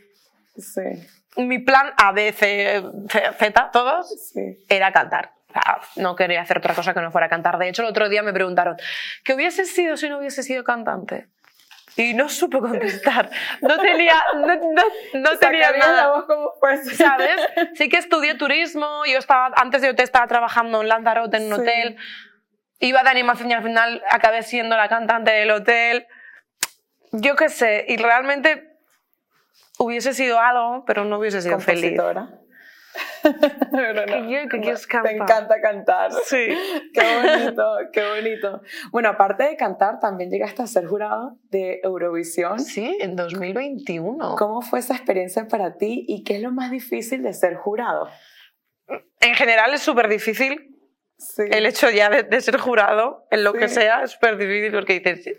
Sí, 0.56 0.82
mi 1.38 1.60
plan 1.60 1.92
A, 1.98 2.12
B, 2.14 2.32
C, 2.32 2.82
C, 3.10 3.22
Z, 3.38 3.70
todos, 3.72 4.32
sí. 4.34 4.64
era 4.70 4.92
cantar. 4.92 5.34
Sea, 5.64 5.80
no 6.04 6.16
quería 6.16 6.42
hacer 6.42 6.58
otra 6.58 6.74
cosa 6.74 6.94
que 6.94 7.02
no 7.02 7.12
fuera 7.12 7.30
cantar. 7.30 7.58
De 7.58 7.68
hecho, 7.70 7.82
el 7.84 7.88
otro 7.90 8.10
día 8.10 8.24
me 8.24 8.34
preguntaron, 8.34 8.78
¿qué 9.24 9.34
hubiese 9.34 9.66
sido 9.66 9.98
si 9.98 10.10
no 10.10 10.20
hubiese 10.20 10.44
sido 10.44 10.64
cantante? 10.64 11.28
Y 11.96 12.14
no 12.14 12.30
supe 12.30 12.60
contestar. 12.60 13.32
No 13.62 13.78
tenía, 13.80 14.14
no, 14.36 14.56
no, 14.56 14.84
no 15.16 15.38
tenía 15.40 15.72
nada. 15.72 16.10
voz 16.12 16.26
como 16.26 16.52
fuese. 16.60 16.96
¿Sabes? 16.96 17.40
Sí 17.74 17.90
que 17.90 17.98
estudié 17.98 18.36
turismo, 18.36 19.04
yo 19.12 19.18
estaba, 19.18 19.52
antes 19.56 19.82
de 19.82 19.90
OT 19.90 20.02
estaba 20.02 20.28
trabajando 20.28 20.82
en 20.82 20.90
Lanzarote 20.90 21.38
en 21.38 21.44
un 21.52 21.56
Sí. 21.56 21.62
hotel, 21.62 21.98
iba 22.80 23.02
de 23.02 23.10
animación 23.10 23.50
y 23.50 23.54
al 23.56 23.64
final 23.64 24.04
acabé 24.12 24.44
siendo 24.44 24.78
la 24.78 24.88
cantante 24.90 25.32
del 25.32 25.50
hotel. 25.50 26.06
Yo 27.14 27.36
qué 27.36 27.50
sé, 27.50 27.86
y 27.88 27.98
realmente 27.98 28.78
hubiese 29.80 30.14
sido 30.14 30.40
algo, 30.40 30.84
pero 30.86 31.04
no 31.04 31.18
hubiese 31.18 31.42
sido 31.42 31.60
feliz. 31.60 32.00
Pero 33.24 33.94
no, 33.94 34.06
Que 34.06 34.22
yo- 34.32 34.50
que 34.50 34.58
no, 34.58 34.64
quieres 34.64 34.88
Te 34.88 35.12
encanta 35.16 35.60
cantar. 35.62 36.12
Sí. 36.26 36.48
Qué 36.94 37.02
bonito, 37.22 37.78
qué 37.94 38.10
bonito. 38.10 38.62
Bueno, 38.92 39.10
aparte 39.10 39.44
de 39.44 39.56
cantar, 39.58 40.00
también 40.00 40.30
llegaste 40.30 40.62
a 40.64 40.68
ser 40.68 40.86
jurado 40.88 41.38
de 41.50 41.80
Eurovisión. 41.84 42.60
Sí, 42.60 42.98
en 43.02 43.16
2021. 43.16 44.36
¿Cómo 44.38 44.62
fue 44.62 44.80
esa 44.80 44.96
experiencia 44.96 45.48
para 45.48 45.78
ti 45.78 46.06
y 46.08 46.24
qué 46.24 46.38
es 46.38 46.42
lo 46.42 46.52
más 46.52 46.72
difícil 46.72 47.24
de 47.24 47.34
ser 47.34 47.56
jurado? 47.56 48.10
En 49.20 49.36
general 49.36 49.74
es 49.74 49.82
súper 49.82 50.08
difícil 50.08 50.74
Sí. 51.20 51.44
el 51.50 51.66
hecho 51.66 51.90
ya 51.90 52.10
de, 52.10 52.22
de 52.24 52.42
ser 52.42 52.58
jurado 52.58 53.26
en 53.32 53.44
lo 53.44 53.54
que 53.54 53.68
Sí. 53.70 53.76
sea, 53.76 54.04
es 54.04 54.12
súper 54.12 54.38
difícil 54.38 54.72
porque 54.72 55.00
dices, 55.00 55.36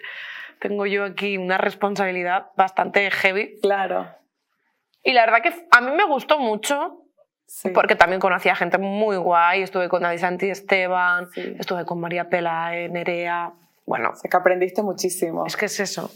tengo 0.60 0.86
yo 0.86 1.04
aquí 1.04 1.38
una 1.38 1.56
responsabilidad 1.56 2.46
bastante 2.56 3.08
heavy. 3.12 3.58
Claro. 3.62 4.12
Y 5.04 5.12
la 5.12 5.24
verdad 5.24 5.42
que 5.42 5.66
a 5.70 5.80
mí 5.80 5.92
me 5.92 6.04
gustó 6.04 6.40
mucho 6.40 7.04
Sí. 7.50 7.70
porque 7.70 7.94
también 7.96 8.20
conocí 8.20 8.48
a 8.50 8.54
gente 8.54 8.76
muy 8.78 9.16
guay. 9.16 9.62
Estuve 9.62 9.88
con 9.88 10.02
David 10.02 10.18
Santi 10.18 10.50
Esteban, 10.50 11.30
Sí. 11.32 11.56
estuve 11.58 11.84
con 11.86 11.98
María 11.98 12.28
Pelae, 12.28 12.88
Nerea. 12.90 13.52
Bueno, 13.86 14.10
O 14.10 14.14
sea, 14.16 14.28
que 14.30 14.36
aprendiste 14.36 14.82
muchísimo. 14.82 15.46
es 15.46 15.56
que 15.56 15.64
es 15.64 15.80
eso. 15.80 16.10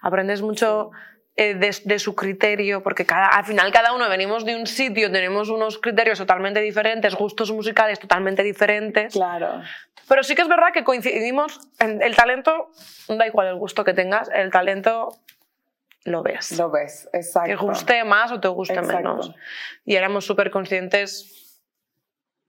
Aprendes 0.00 0.42
mucho 0.42 0.90
eh, 1.36 1.54
de, 1.54 1.74
de 1.84 1.98
su 1.98 2.14
criterio, 2.14 2.82
porque 2.82 3.06
cada, 3.06 3.26
al 3.28 3.44
final 3.44 3.72
cada 3.72 3.92
uno 3.94 4.08
venimos 4.08 4.44
de 4.44 4.56
un 4.56 4.66
sitio, 4.66 5.10
tenemos 5.10 5.48
unos 5.48 5.78
criterios 5.78 6.18
totalmente 6.18 6.60
diferentes, 6.60 7.14
gustos 7.14 7.50
musicales 7.52 7.98
totalmente 7.98 8.42
diferentes. 8.42 9.12
Claro. 9.14 9.62
Pero 10.08 10.22
sí 10.22 10.34
que 10.34 10.42
es 10.42 10.48
verdad 10.48 10.68
que 10.74 10.84
coincidimos 10.84 11.60
en 11.78 12.02
el 12.02 12.14
talento, 12.16 12.70
da 13.08 13.26
igual 13.26 13.46
el 13.48 13.54
gusto 13.56 13.84
que 13.84 13.94
tengas, 13.94 14.28
el 14.34 14.50
talento 14.50 15.16
lo 16.08 16.22
ves. 16.22 16.58
Lo 16.58 16.70
ves, 16.70 17.08
exacto. 17.12 17.50
te 17.50 17.56
guste 17.56 18.04
más 18.04 18.32
o 18.32 18.40
te 18.40 18.48
guste 18.48 18.74
Exacto. 18.74 18.96
menos. 18.96 19.34
Y 19.84 19.94
éramos 19.94 20.24
súper 20.24 20.50
conscientes 20.50 21.60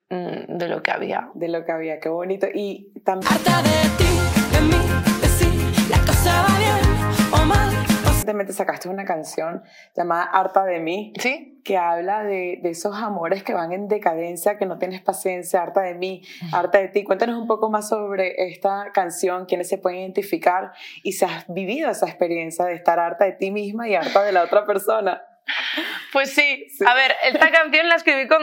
mm, 0.09 0.57
de 0.57 0.67
lo 0.67 0.81
que 0.81 0.91
había. 0.91 1.29
De 1.33 1.47
lo 1.47 1.65
que 1.65 1.71
había, 1.71 1.99
qué 1.99 2.09
bonito. 2.09 2.47
Y 2.53 2.93
también 3.03 3.31
Harta 3.31 3.61
de 3.61 3.89
ti, 3.97 4.09
de 4.51 4.61
mí, 4.61 5.21
de 5.21 5.27
sí, 5.27 5.89
la 5.89 5.99
cosa 5.99 6.43
va 6.43 6.57
bien 6.57 7.41
o 7.41 7.45
mal. 7.45 7.88
Recientemente 8.29 8.53
sacaste 8.53 8.89
una 8.89 9.05
canción 9.05 9.63
llamada 9.95 10.23
Harta 10.23 10.63
de 10.63 10.79
mí, 10.79 11.13
¿Sí? 11.19 11.61
que 11.65 11.77
habla 11.77 12.23
de, 12.23 12.59
de 12.61 12.69
esos 12.69 12.95
amores 12.95 13.43
que 13.43 13.53
van 13.53 13.71
en 13.71 13.87
decadencia, 13.87 14.57
que 14.57 14.65
no 14.67 14.77
tienes 14.77 15.01
paciencia, 15.01 15.61
harta 15.61 15.81
de 15.81 15.95
mí, 15.95 16.21
harta 16.53 16.77
de 16.77 16.89
ti. 16.89 17.03
Cuéntanos 17.03 17.37
un 17.37 17.47
poco 17.47 17.69
más 17.69 17.89
sobre 17.89 18.49
esta 18.49 18.91
canción, 18.93 19.45
quiénes 19.45 19.67
se 19.67 19.77
pueden 19.77 19.99
identificar 20.01 20.71
y 21.03 21.13
si 21.13 21.25
has 21.25 21.45
vivido 21.47 21.89
esa 21.89 22.07
experiencia 22.07 22.65
de 22.65 22.73
estar 22.73 22.99
harta 22.99 23.25
de 23.25 23.33
ti 23.33 23.51
misma 23.51 23.89
y 23.89 23.95
harta 23.95 24.23
de 24.23 24.31
la 24.31 24.43
otra 24.43 24.65
persona. 24.65 25.21
Pues 26.11 26.31
sí. 26.31 26.65
Sí. 26.75 26.83
A 26.87 26.95
ver, 26.95 27.11
esta 27.23 27.51
canción 27.51 27.87
la 27.87 27.93
escribí 27.93 28.27
con, 28.27 28.41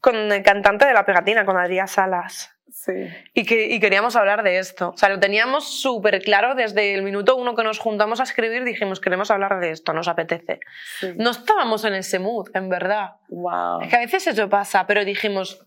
con 0.00 0.16
el 0.32 0.42
cantante 0.42 0.84
de 0.84 0.92
La 0.92 1.06
Pegatina, 1.06 1.44
con 1.44 1.56
Adrián 1.56 1.86
Salas. 1.86 2.53
Sí, 2.76 2.92
Y, 3.34 3.46
que, 3.46 3.68
y 3.68 3.78
queríamos 3.78 4.16
hablar 4.16 4.42
de 4.42 4.58
esto. 4.58 4.90
O 4.90 4.96
sea, 4.96 5.08
lo 5.08 5.20
teníamos 5.20 5.80
súper 5.80 6.20
claro 6.20 6.56
desde 6.56 6.92
el 6.92 7.02
minuto 7.02 7.36
uno 7.36 7.54
que 7.54 7.62
nos 7.62 7.78
juntamos 7.78 8.18
a 8.18 8.24
escribir. 8.24 8.64
Dijimos, 8.64 9.00
queremos 9.00 9.30
hablar 9.30 9.60
de 9.60 9.70
esto, 9.70 9.92
nos 9.92 10.08
apetece. 10.08 10.58
sí. 10.98 11.14
No 11.16 11.30
estábamos 11.30 11.84
en 11.84 11.94
ese 11.94 12.18
mood, 12.18 12.50
en 12.52 12.68
verdad. 12.68 13.12
Wow. 13.28 13.82
Es 13.82 13.88
que 13.88 13.96
a 13.96 14.00
veces 14.00 14.26
eso 14.26 14.48
pasa, 14.50 14.88
pero 14.88 15.04
dijimos, 15.04 15.64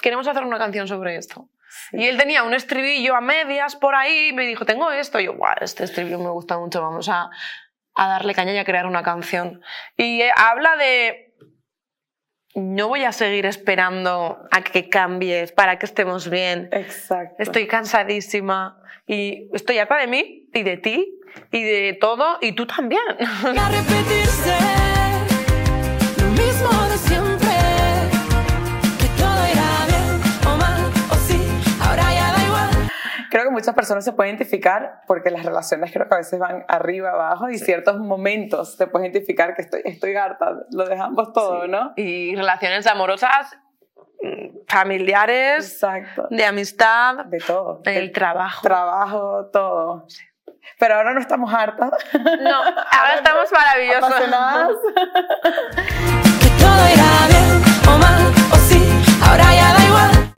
queremos 0.00 0.26
hacer 0.26 0.42
una 0.42 0.58
canción 0.58 0.88
sobre 0.88 1.16
esto. 1.16 1.48
Sí. 1.90 1.98
Y 1.98 2.06
él 2.08 2.16
tenía 2.16 2.42
un 2.42 2.54
estribillo 2.54 3.14
a 3.14 3.20
medias 3.20 3.76
por 3.76 3.94
ahí 3.94 4.28
y 4.28 4.32
me 4.32 4.46
dijo, 4.46 4.64
tengo 4.64 4.90
esto. 4.90 5.20
Y 5.20 5.26
yo, 5.26 5.34
guau, 5.34 5.54
este 5.60 5.84
estribillo 5.84 6.18
me 6.18 6.30
gusta 6.30 6.58
mucho, 6.58 6.80
vamos 6.80 7.10
a, 7.10 7.28
a 7.94 8.08
darle 8.08 8.34
caña 8.34 8.54
y 8.54 8.58
a 8.58 8.64
crear 8.64 8.86
una 8.86 9.02
canción. 9.02 9.60
Y 9.98 10.22
eh, 10.22 10.32
habla 10.34 10.76
de, 10.76 11.27
no 12.54 12.88
voy 12.88 13.04
a 13.04 13.12
seguir 13.12 13.46
esperando 13.46 14.38
a 14.50 14.62
que 14.62 14.88
cambies 14.88 15.52
para 15.52 15.78
que 15.78 15.86
estemos 15.86 16.28
bien. 16.28 16.68
Exacto. 16.72 17.42
Estoy 17.42 17.66
cansadísima 17.66 18.80
y 19.06 19.48
estoy 19.52 19.78
harta 19.78 19.96
de 19.98 20.06
mí 20.06 20.48
y 20.52 20.62
de 20.62 20.76
ti 20.76 21.18
y 21.52 21.62
de 21.62 21.98
todo 22.00 22.38
y 22.40 22.52
tú 22.52 22.66
también. 22.66 23.02
a 23.18 23.68
repetirse 23.68 24.56
lo 26.20 26.30
mismo 26.30 26.88
de 26.88 26.98
siempre. 26.98 27.37
Creo 33.30 33.44
que 33.44 33.50
muchas 33.50 33.74
personas 33.74 34.04
se 34.04 34.12
pueden 34.12 34.34
identificar 34.36 35.00
porque 35.06 35.30
las 35.30 35.44
relaciones 35.44 35.92
creo 35.92 36.08
que 36.08 36.14
a 36.14 36.18
veces 36.18 36.38
van 36.38 36.64
arriba, 36.68 37.10
abajo 37.10 37.48
y 37.50 37.58
ciertos 37.58 37.98
momentos 37.98 38.76
te 38.76 38.86
puedes 38.86 39.10
identificar 39.10 39.54
que 39.54 39.62
estoy, 39.62 39.82
estoy 39.84 40.16
harta, 40.16 40.52
lo 40.70 40.86
dejamos 40.88 41.32
todo, 41.32 41.66
¿no? 41.66 41.92
Y 41.96 42.34
relaciones 42.36 42.86
amorosas, 42.86 43.56
mm, 44.22 44.66
familiares, 44.66 45.72
Exacto. 45.74 46.26
de 46.30 46.44
amistad, 46.44 47.24
De 47.26 47.38
todo. 47.38 47.80
el 47.84 48.12
trabajo. 48.12 48.62
trabajo, 48.62 49.46
todo. 49.52 50.06
Pero 50.78 50.94
ahora 50.96 51.12
no 51.14 51.20
estamos 51.20 51.52
hartas. 51.52 51.90
No, 52.40 52.56
ahora 52.62 53.14
estamos 53.16 53.50
maravillosos. 53.52 54.04
apasionadas. 54.04 54.76
Que 56.40 56.64
todo 56.64 56.88
irá 56.94 57.26
bien 57.28 57.67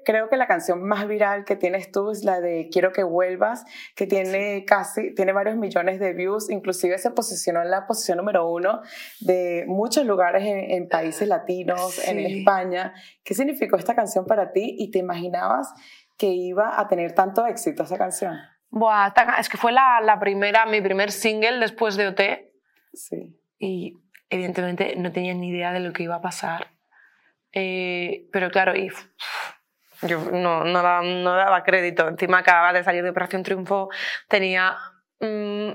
Creo 0.04 0.28
que 0.28 0.36
la 0.36 0.46
canción 0.46 0.82
más 0.82 1.06
viral 1.06 1.44
que 1.44 1.56
tienes 1.56 1.90
tú 1.92 2.10
es 2.10 2.24
la 2.24 2.40
de 2.40 2.68
Quiero 2.72 2.92
que 2.92 3.02
vuelvas, 3.02 3.64
que 3.94 4.06
tiene 4.06 4.64
casi, 4.64 5.14
tiene 5.14 5.32
varios 5.32 5.56
millones 5.56 6.00
de 6.00 6.12
views, 6.14 6.50
inclusive 6.50 6.96
se 6.98 7.10
posicionó 7.10 7.60
en 7.62 7.70
la 7.70 7.86
posición 7.86 8.18
número 8.18 8.48
uno 8.50 8.80
de 9.20 9.64
muchos 9.66 10.06
lugares 10.06 10.42
en, 10.44 10.58
en 10.70 10.88
países 10.88 11.28
latinos, 11.28 11.98
en 12.08 12.16
Sí. 12.18 12.38
España. 12.40 12.94
¿Qué 13.24 13.34
significó 13.34 13.76
esta 13.76 13.94
canción 13.94 14.24
para 14.26 14.52
ti 14.52 14.76
y 14.78 14.90
te 14.90 14.98
imaginabas 14.98 15.72
que 16.16 16.28
iba 16.28 16.78
a 16.80 16.88
tener 16.88 17.12
tanto 17.12 17.46
éxito 17.46 17.82
esa 17.82 17.98
canción? 17.98 18.36
Buah, 18.70 19.12
es 19.38 19.48
que 19.48 19.56
fue 19.56 19.72
la, 19.72 20.00
la 20.00 20.18
primera, 20.20 20.64
mi 20.66 20.80
primer 20.80 21.10
single 21.10 21.58
después 21.58 21.96
de 21.96 22.06
OT 22.08 22.20
Sí. 22.92 23.36
y 23.58 23.94
evidentemente 24.28 24.94
no 24.96 25.10
tenía 25.12 25.34
ni 25.34 25.48
idea 25.48 25.72
de 25.72 25.80
lo 25.80 25.92
que 25.92 26.04
iba 26.04 26.16
a 26.16 26.20
pasar. 26.20 26.68
Eh, 27.52 28.28
pero 28.32 28.50
claro, 28.50 28.76
y 28.76 28.90
yo 30.02 30.20
no, 30.30 30.64
no, 30.64 30.82
daba, 30.82 31.02
no 31.02 31.34
daba 31.34 31.62
crédito. 31.62 32.08
Encima 32.08 32.38
acababa 32.38 32.72
de 32.72 32.84
salir 32.84 33.02
de 33.02 33.10
Operación 33.10 33.42
Triunfo, 33.42 33.90
tenía 34.28 34.76
mm, 35.20 35.70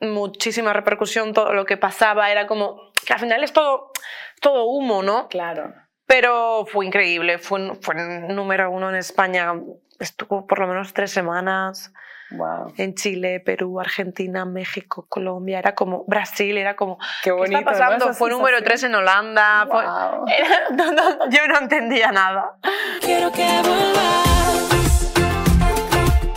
muchísima 0.00 0.72
repercusión 0.72 1.32
todo 1.32 1.52
lo 1.52 1.64
que 1.64 1.76
pasaba. 1.76 2.30
Era 2.30 2.46
como 2.46 2.92
que 3.06 3.12
al 3.12 3.20
final 3.20 3.44
es 3.44 3.52
todo, 3.52 3.92
todo 4.40 4.66
humo, 4.66 5.02
¿no? 5.02 5.28
Claro. 5.28 5.74
Pero 6.06 6.66
fue 6.66 6.86
increíble, 6.86 7.38
fue, 7.38 7.74
fue 7.80 7.94
número 7.94 8.70
uno 8.70 8.90
en 8.90 8.96
España. 8.96 9.52
Estuvo 9.98 10.46
por 10.46 10.60
lo 10.60 10.68
menos 10.68 10.92
tres 10.92 11.10
semanas 11.10 11.92
Wow. 12.30 12.72
en 12.76 12.94
Chile, 12.94 13.38
Perú, 13.40 13.78
Argentina, 13.80 14.44
México, 14.44 15.06
Colombia. 15.08 15.58
Era 15.60 15.74
como 15.74 16.04
Brasil, 16.06 16.58
era 16.58 16.74
como. 16.76 16.98
Qué 17.22 17.30
bonito. 17.30 17.58
¿Qué 17.58 17.64
está 17.64 17.70
pasando? 17.72 18.06
¿no? 18.06 18.14
Fue 18.14 18.30
número 18.30 18.58
sensación. 18.58 18.64
tres 18.64 18.82
en 18.84 18.94
Holanda. 18.96 19.66
fue- 19.70 19.84
Wow. 19.84 20.24
era- 20.36 20.70
no, 20.70 20.92
no, 20.92 21.30
yo 21.30 21.46
no 21.48 21.58
entendía 21.58 22.10
nada. 22.12 22.56
Quiero 23.00 23.30
que 23.30 23.44
vuelvas. 23.62 24.26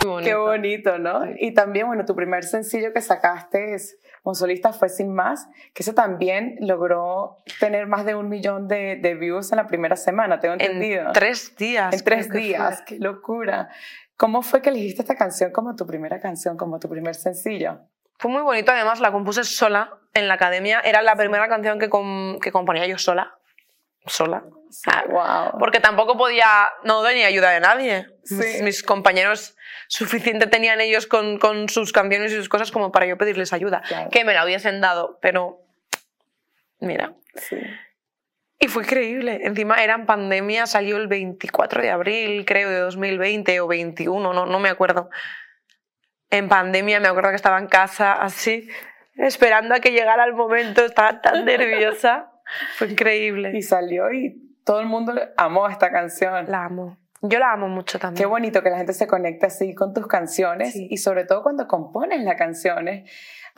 Muy 0.06 0.24
Qué 0.24 0.34
bonito. 0.34 0.90
bonito, 0.92 0.98
¿no? 0.98 1.24
Sí. 1.24 1.30
Y 1.40 1.54
también, 1.54 1.86
bueno, 1.86 2.04
tu 2.04 2.14
primer 2.14 2.44
sencillo 2.44 2.92
que 2.92 3.00
sacaste 3.00 3.74
es 3.74 3.96
como 4.22 4.34
solista 4.34 4.72
fue 4.72 4.88
Sin 4.90 5.14
Más, 5.14 5.48
que 5.72 5.82
eso 5.82 5.94
también 5.94 6.56
logró 6.60 7.36
tener 7.58 7.86
más 7.86 8.04
de 8.04 8.14
un 8.14 8.28
millón 8.28 8.68
de, 8.68 8.96
de 8.96 9.14
views 9.14 9.50
en 9.52 9.56
la 9.56 9.66
primera 9.66 9.96
semana, 9.96 10.38
tengo 10.40 10.54
entendido. 10.54 11.06
En 11.06 11.12
tres 11.12 11.56
días. 11.56 11.94
En 11.94 12.04
tres 12.04 12.30
días, 12.30 12.76
fue. 12.78 12.84
qué 12.86 12.98
locura. 13.02 13.70
¿Cómo 14.20 14.42
fue 14.42 14.60
que 14.60 14.68
elegiste 14.68 15.00
esta 15.00 15.14
canción 15.16 15.50
como 15.50 15.74
tu 15.76 15.86
primera 15.86 16.20
canción, 16.20 16.58
como 16.58 16.78
tu 16.78 16.90
primer 16.90 17.14
sencillo? 17.14 17.78
Fue 18.18 18.30
muy 18.30 18.42
bonito, 18.42 18.70
además 18.70 19.00
la 19.00 19.10
compuse 19.12 19.44
sola 19.44 19.96
en 20.12 20.28
la 20.28 20.34
academia. 20.34 20.80
Era 20.84 21.00
la 21.00 21.16
primera 21.16 21.48
canción 21.48 21.78
que, 21.78 21.88
com- 21.88 22.38
que 22.38 22.52
componía 22.52 22.86
yo 22.86 22.98
sola. 22.98 23.38
Sola. 24.04 24.44
Ah, 24.92 25.04
wow. 25.52 25.58
Porque 25.58 25.80
tampoco 25.80 26.18
podía, 26.18 26.46
no 26.84 27.02
tenía 27.02 27.28
ayuda 27.28 27.50
de 27.50 27.60
nadie. 27.60 28.08
Sí. 28.24 28.34
Mis, 28.34 28.60
mis 28.62 28.82
compañeros 28.82 29.56
suficiente 29.88 30.46
tenían 30.46 30.82
ellos 30.82 31.06
con, 31.06 31.38
con 31.38 31.70
sus 31.70 31.90
canciones 31.90 32.30
y 32.32 32.36
sus 32.36 32.50
cosas 32.50 32.70
como 32.70 32.92
para 32.92 33.06
yo 33.06 33.16
pedirles 33.16 33.54
ayuda. 33.54 33.80
Claro. 33.88 34.10
Que 34.10 34.26
me 34.26 34.34
la 34.34 34.44
hubiesen 34.44 34.82
dado, 34.82 35.18
pero 35.22 35.62
mira. 36.78 37.14
Sí. 37.36 37.56
Y 38.62 38.68
fue 38.68 38.82
increíble. 38.82 39.40
Encima 39.44 39.82
era 39.82 39.94
en 39.94 40.04
pandemia, 40.04 40.66
salió 40.66 40.98
el 40.98 41.08
24 41.08 41.80
de 41.80 41.90
abril, 41.90 42.44
creo, 42.44 42.68
de 42.68 42.78
2020 42.80 43.58
o 43.60 43.66
21, 43.66 44.32
no, 44.34 44.44
no 44.46 44.58
me 44.60 44.68
acuerdo. 44.68 45.08
En 46.28 46.48
pandemia 46.48 47.00
me 47.00 47.08
acuerdo 47.08 47.30
que 47.30 47.36
estaba 47.36 47.58
en 47.58 47.66
casa 47.68 48.12
así, 48.12 48.68
esperando 49.16 49.74
a 49.74 49.80
que 49.80 49.92
llegara 49.92 50.24
el 50.24 50.34
momento, 50.34 50.84
estaba 50.84 51.22
tan 51.22 51.44
nerviosa. 51.46 52.30
Fue 52.76 52.88
increíble. 52.88 53.52
Y 53.56 53.62
salió 53.62 54.12
y 54.12 54.54
todo 54.64 54.80
el 54.80 54.86
mundo 54.86 55.14
amó 55.38 55.66
esta 55.68 55.90
canción. 55.90 56.44
La 56.50 56.66
amo. 56.66 56.98
Yo 57.22 57.38
la 57.38 57.52
amo 57.52 57.68
mucho 57.68 57.98
Qué 57.98 58.02
también. 58.02 58.28
bonito 58.28 58.62
que 58.62 58.70
la 58.70 58.76
gente 58.78 58.92
se 58.92 59.06
conecte 59.06 59.46
así 59.46 59.74
con 59.74 59.92
tus 59.94 60.06
canciones 60.06 60.72
Sí. 60.72 60.86
y 60.90 60.96
sobre 60.98 61.24
todo 61.24 61.42
cuando 61.42 61.66
compones 61.66 62.22
las 62.22 62.36
canciones. 62.36 63.10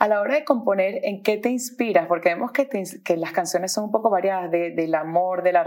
A 0.03 0.07
la 0.09 0.19
hora 0.19 0.35
de 0.35 0.43
componer, 0.43 0.99
¿en 1.03 1.23
qué 1.23 1.37
te 1.37 1.47
inspiras? 1.47 2.07
Porque 2.07 2.27
vemos 2.27 2.51
que, 2.51 2.65
te 2.65 2.83
que 3.05 3.15
las 3.15 3.31
canciones 3.31 3.71
son 3.71 3.85
un 3.85 3.91
poco 3.93 4.09
variadas, 4.09 4.51
de- 4.51 4.71
del 4.71 4.95
amor, 4.95 5.43
de 5.43 5.53
la 5.53 5.61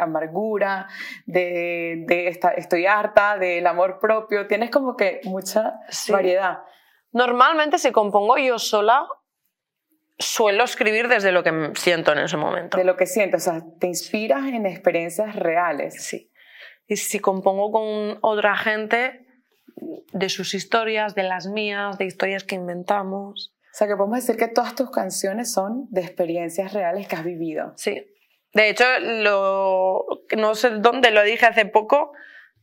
amargura, 0.00 0.88
de, 1.26 2.04
de 2.06 2.28
esta- 2.28 2.52
estoy 2.52 2.86
harta, 2.86 3.36
del 3.36 3.66
amor 3.66 3.98
propio. 4.00 4.46
Tienes 4.46 4.70
como 4.70 4.96
que 4.96 5.20
mucha 5.24 5.74
Sí. 5.90 6.10
variedad. 6.10 6.60
Normalmente 7.12 7.76
si 7.76 7.92
compongo 7.92 8.38
yo 8.38 8.58
sola, 8.58 9.06
suelo 10.18 10.64
escribir 10.64 11.08
desde 11.08 11.30
lo 11.30 11.42
que 11.42 11.72
siento 11.74 12.12
en 12.12 12.20
ese 12.20 12.38
momento. 12.38 12.78
De 12.78 12.84
lo 12.84 12.96
que 12.96 13.04
sientes, 13.04 13.46
o 13.46 13.50
sea, 13.52 13.62
te 13.78 13.88
inspiras 13.88 14.46
en 14.46 14.64
experiencias 14.64 15.36
reales. 15.36 16.02
Sí. 16.02 16.32
Y 16.86 16.96
si 16.96 17.18
compongo 17.20 17.70
con 17.70 18.18
otra 18.22 18.56
gente, 18.56 19.26
de 20.12 20.28
sus 20.30 20.54
historias, 20.54 21.14
de 21.14 21.24
las 21.24 21.46
mías, 21.46 21.98
de 21.98 22.06
historias 22.06 22.42
que 22.44 22.54
inventamos. 22.54 23.54
O 23.72 23.74
sea, 23.74 23.88
que 23.88 23.96
podemos 23.96 24.18
decir 24.18 24.36
que 24.36 24.48
todas 24.48 24.74
tus 24.74 24.90
canciones 24.90 25.50
son 25.50 25.86
de 25.90 26.02
experiencias 26.02 26.74
reales 26.74 27.08
que 27.08 27.16
has 27.16 27.24
vivido. 27.24 27.72
Sí. 27.76 28.06
De 28.52 28.68
hecho, 28.68 28.84
lo, 29.00 30.04
no 30.36 30.54
sé 30.54 30.70
dónde 30.70 31.10
lo 31.10 31.22
dije 31.22 31.46
hace 31.46 31.64
poco, 31.64 32.12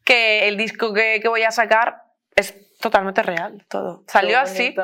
que 0.04 0.48
el 0.48 0.56
disco 0.56 0.94
que, 0.94 1.20
que 1.20 1.28
voy 1.28 1.42
a 1.42 1.52
sacar 1.52 2.04
es 2.36 2.78
totalmente 2.80 3.24
real, 3.24 3.66
todo. 3.68 4.04
Salió 4.08 4.40
así. 4.40 4.76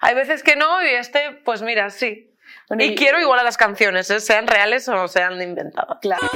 Hay 0.00 0.14
veces 0.14 0.42
que 0.42 0.56
no 0.56 0.82
y 0.82 0.88
este, 0.88 1.32
pues 1.44 1.62
mira, 1.62 1.90
sí. 1.90 2.34
Bueno, 2.68 2.82
y 2.84 2.94
quiero 2.94 3.20
igual 3.20 3.40
a 3.40 3.42
las 3.42 3.56
canciones, 3.56 4.10
¿eh? 4.10 4.20
sean 4.20 4.46
reales 4.46 4.88
o 4.88 5.06
sean 5.08 5.40
inventadas. 5.40 5.98
Claro. 6.00 6.26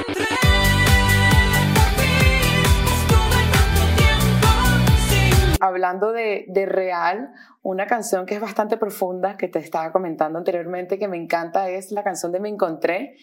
Hablando 5.69 6.13
de, 6.13 6.47
de 6.49 6.67
real, 6.67 7.31
una 7.63 7.87
canción 7.87 8.27
que 8.27 8.35
es 8.35 8.41
bastante 8.41 8.77
profunda, 8.77 9.37
que 9.37 9.49
te 9.49 9.59
estaba 9.61 9.93
comentando 9.93 10.39
anteriormente, 10.39 10.99
que 10.99 11.09
me 11.09 11.17
encanta, 11.17 11.69
es 11.71 11.93
la 11.93 12.03
canción 12.03 12.33
de 12.33 12.41
Me 12.41 12.49
Encontré, 12.49 13.17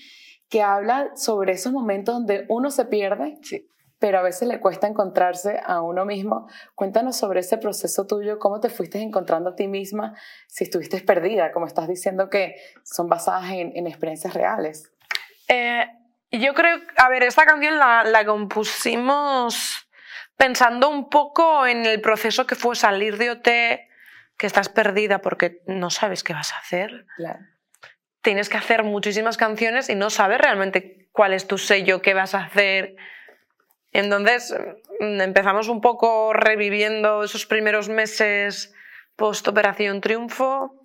que 0.49 0.61
habla 0.61 1.11
sobre 1.15 1.53
esos 1.53 1.73
momentos 1.73 2.15
donde 2.15 2.45
uno 2.49 2.69
se 2.69 2.85
pierde 2.85 3.37
Sí. 3.41 3.67
pero 3.97 4.19
a 4.19 4.21
veces 4.21 4.47
le 4.47 4.59
cuesta 4.59 4.87
encontrarse 4.87 5.59
a 5.65 5.81
uno 5.81 6.05
mismo. 6.05 6.47
Cuéntanos 6.75 7.15
sobre 7.17 7.39
ese 7.39 7.57
proceso 7.57 8.05
tuyo, 8.05 8.37
cómo 8.37 8.59
te 8.59 8.69
fuiste 8.69 8.99
encontrando 8.99 9.49
a 9.51 9.55
ti 9.55 9.67
misma, 9.67 10.13
si 10.47 10.65
estuviste 10.65 11.01
perdida, 11.01 11.51
como 11.51 11.65
estás 11.65 11.87
diciendo 11.87 12.29
que 12.29 12.55
son 12.83 13.07
basadas 13.07 13.49
en, 13.51 13.71
en 13.75 13.87
experiencias 13.87 14.33
reales. 14.33 14.91
Eh, 15.47 15.85
yo 16.31 16.53
creo, 16.53 16.77
a 16.97 17.09
ver, 17.09 17.23
esta 17.23 17.45
canción 17.45 17.79
la, 17.79 18.03
la 18.03 18.25
compusimos 18.25 19.84
pensando 20.37 20.89
un 20.89 21.09
poco 21.09 21.65
en 21.65 21.85
el 21.85 22.01
proceso 22.01 22.45
que 22.45 22.55
fue 22.55 22.75
salir 22.75 23.17
de 23.17 23.31
OT, 23.31 23.47
que 24.37 24.47
estás 24.47 24.69
perdida 24.69 25.19
porque 25.19 25.61
no 25.67 25.89
sabes 25.89 26.23
qué 26.23 26.33
vas 26.33 26.53
a 26.53 26.57
hacer. 26.57 27.05
Claro. 27.17 27.39
Tienes 28.21 28.49
que 28.49 28.57
hacer 28.57 28.83
muchísimas 28.83 29.37
canciones 29.37 29.89
y 29.89 29.95
no 29.95 30.09
sabes 30.09 30.39
realmente 30.39 31.09
cuál 31.11 31.33
es 31.33 31.47
tu 31.47 31.57
sello, 31.57 32.01
qué 32.01 32.13
vas 32.13 32.35
a 32.35 32.43
hacer. 32.45 32.95
Entonces 33.91 34.53
mm, 34.99 35.21
empezamos 35.21 35.69
un 35.69 35.79
poco 35.79 36.33
reviviendo 36.33 37.23
esos 37.23 37.45
primeros 37.45 37.87
meses 37.87 38.73
post 39.15 39.47
Operación 39.47 40.01
Triunfo 40.01 40.81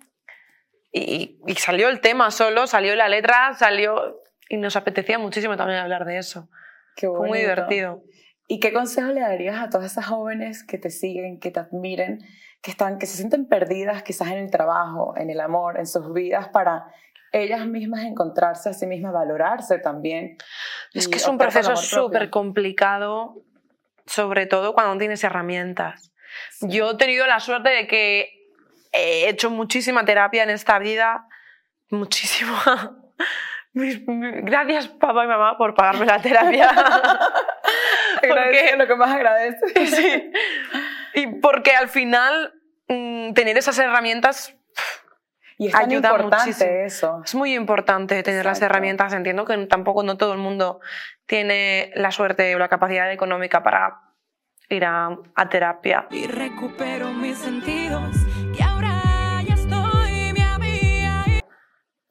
y, 0.93 1.39
y 1.45 1.55
salió 1.55 1.89
el 1.89 1.99
tema 1.99 2.31
solo, 2.31 2.67
salió 2.67 2.95
la 2.95 3.09
letra, 3.09 3.53
salió 3.53 4.21
y 4.47 4.57
nos 4.57 4.75
apetecía 4.75 5.17
muchísimo 5.17 5.57
también 5.57 5.79
hablar 5.79 6.05
de 6.05 6.17
eso. 6.17 6.49
Qué 6.95 7.07
Fue 7.07 7.27
muy 7.27 7.39
divertido. 7.39 8.03
¿Y 8.51 8.59
qué 8.59 8.73
consejo 8.73 9.13
le 9.13 9.21
darías 9.21 9.61
a 9.61 9.69
todas 9.69 9.89
esas 9.89 10.07
jóvenes 10.07 10.65
que 10.65 10.77
te 10.77 10.89
siguen, 10.89 11.39
que 11.39 11.51
te 11.51 11.61
admiren, 11.61 12.19
que, 12.61 12.71
están, 12.71 12.99
que 12.99 13.05
se 13.05 13.15
sienten 13.15 13.47
perdidas 13.47 14.03
quizás 14.03 14.27
en 14.27 14.39
el 14.39 14.51
trabajo, 14.51 15.13
en 15.15 15.29
el 15.29 15.39
amor, 15.39 15.79
en 15.79 15.87
sus 15.87 16.11
vidas, 16.11 16.49
para 16.49 16.93
ellas 17.31 17.65
mismas 17.65 18.03
encontrarse 18.03 18.67
a 18.67 18.73
sí 18.73 18.87
mismas, 18.87 19.13
valorarse 19.13 19.79
también? 19.79 20.35
Es 20.93 21.07
que 21.07 21.15
es 21.15 21.27
un 21.29 21.37
proceso 21.37 21.77
súper 21.77 22.29
complicado, 22.29 23.41
sobre 24.05 24.47
todo 24.47 24.73
cuando 24.73 24.95
no 24.95 24.99
tienes 24.99 25.23
herramientas. 25.23 26.11
Sí. 26.49 26.67
Yo 26.67 26.91
he 26.91 26.97
tenido 26.97 27.25
la 27.27 27.39
suerte 27.39 27.69
de 27.69 27.87
que 27.87 28.49
he 28.91 29.29
hecho 29.29 29.49
muchísima 29.49 30.03
terapia 30.03 30.43
en 30.43 30.49
esta 30.49 30.77
vida, 30.77 31.25
muchísima. 31.89 32.97
Gracias 33.73 34.89
papá 34.89 35.23
y 35.23 35.27
mamá 35.29 35.57
por 35.57 35.73
pagarme 35.73 36.05
la 36.05 36.21
terapia. 36.21 36.69
Porque, 38.27 38.75
lo 38.77 38.87
que 38.87 38.95
más 38.95 39.11
agradece. 39.15 39.85
sí. 39.85 40.31
Y 41.13 41.27
porque 41.41 41.71
al 41.71 41.89
final 41.89 42.53
mm, 42.87 43.33
tener 43.33 43.57
esas 43.57 43.77
herramientas 43.79 44.55
Y 45.57 45.67
es 45.67 45.73
tan 45.73 45.85
Ayuda 45.89 46.09
importante 46.09 46.37
muchísimo. 46.37 46.71
eso. 46.71 47.21
Es 47.25 47.35
muy 47.35 47.53
importante 47.53 48.23
tener 48.23 48.45
las 48.45 48.57
Exacto. 48.57 48.73
herramientas. 48.73 49.13
Entiendo 49.13 49.45
que 49.45 49.57
tampoco 49.67 50.03
no 50.03 50.17
todo 50.17 50.33
el 50.33 50.39
mundo 50.39 50.79
tiene 51.25 51.91
la 51.95 52.11
suerte 52.11 52.55
o 52.55 52.59
la 52.59 52.67
capacidad 52.69 53.11
económica 53.11 53.61
para 53.61 53.99
ir 54.69 54.85
a, 54.85 55.17
a 55.35 55.49
terapia. 55.49 56.07
y 56.11 56.27
recupero 56.27 57.11
mis 57.11 57.37
sentidos 57.37 58.15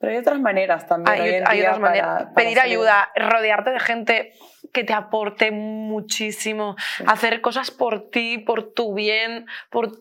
Pero 0.01 0.11
hay 0.13 0.17
otras 0.19 0.39
maneras 0.39 0.87
también. 0.87 1.21
hoy 1.21 1.29
Hay, 1.29 1.35
en 1.35 1.47
hay 1.47 1.57
día 1.59 1.67
otras 1.69 1.79
maneras. 1.79 2.07
para- 2.07 2.19
para 2.25 2.33
Pedir 2.35 2.57
salir. 2.57 2.73
ayuda, 2.73 3.09
rodearte 3.15 3.69
de 3.69 3.79
gente 3.79 4.33
que 4.73 4.83
te 4.83 4.93
aporte 4.93 5.51
muchísimo, 5.51 6.75
Sí. 6.97 7.03
hacer 7.07 7.39
cosas 7.41 7.71
por 7.71 8.09
ti, 8.09 8.37
por 8.39 8.73
tu 8.73 8.93
bien, 8.93 9.45
por 9.69 9.91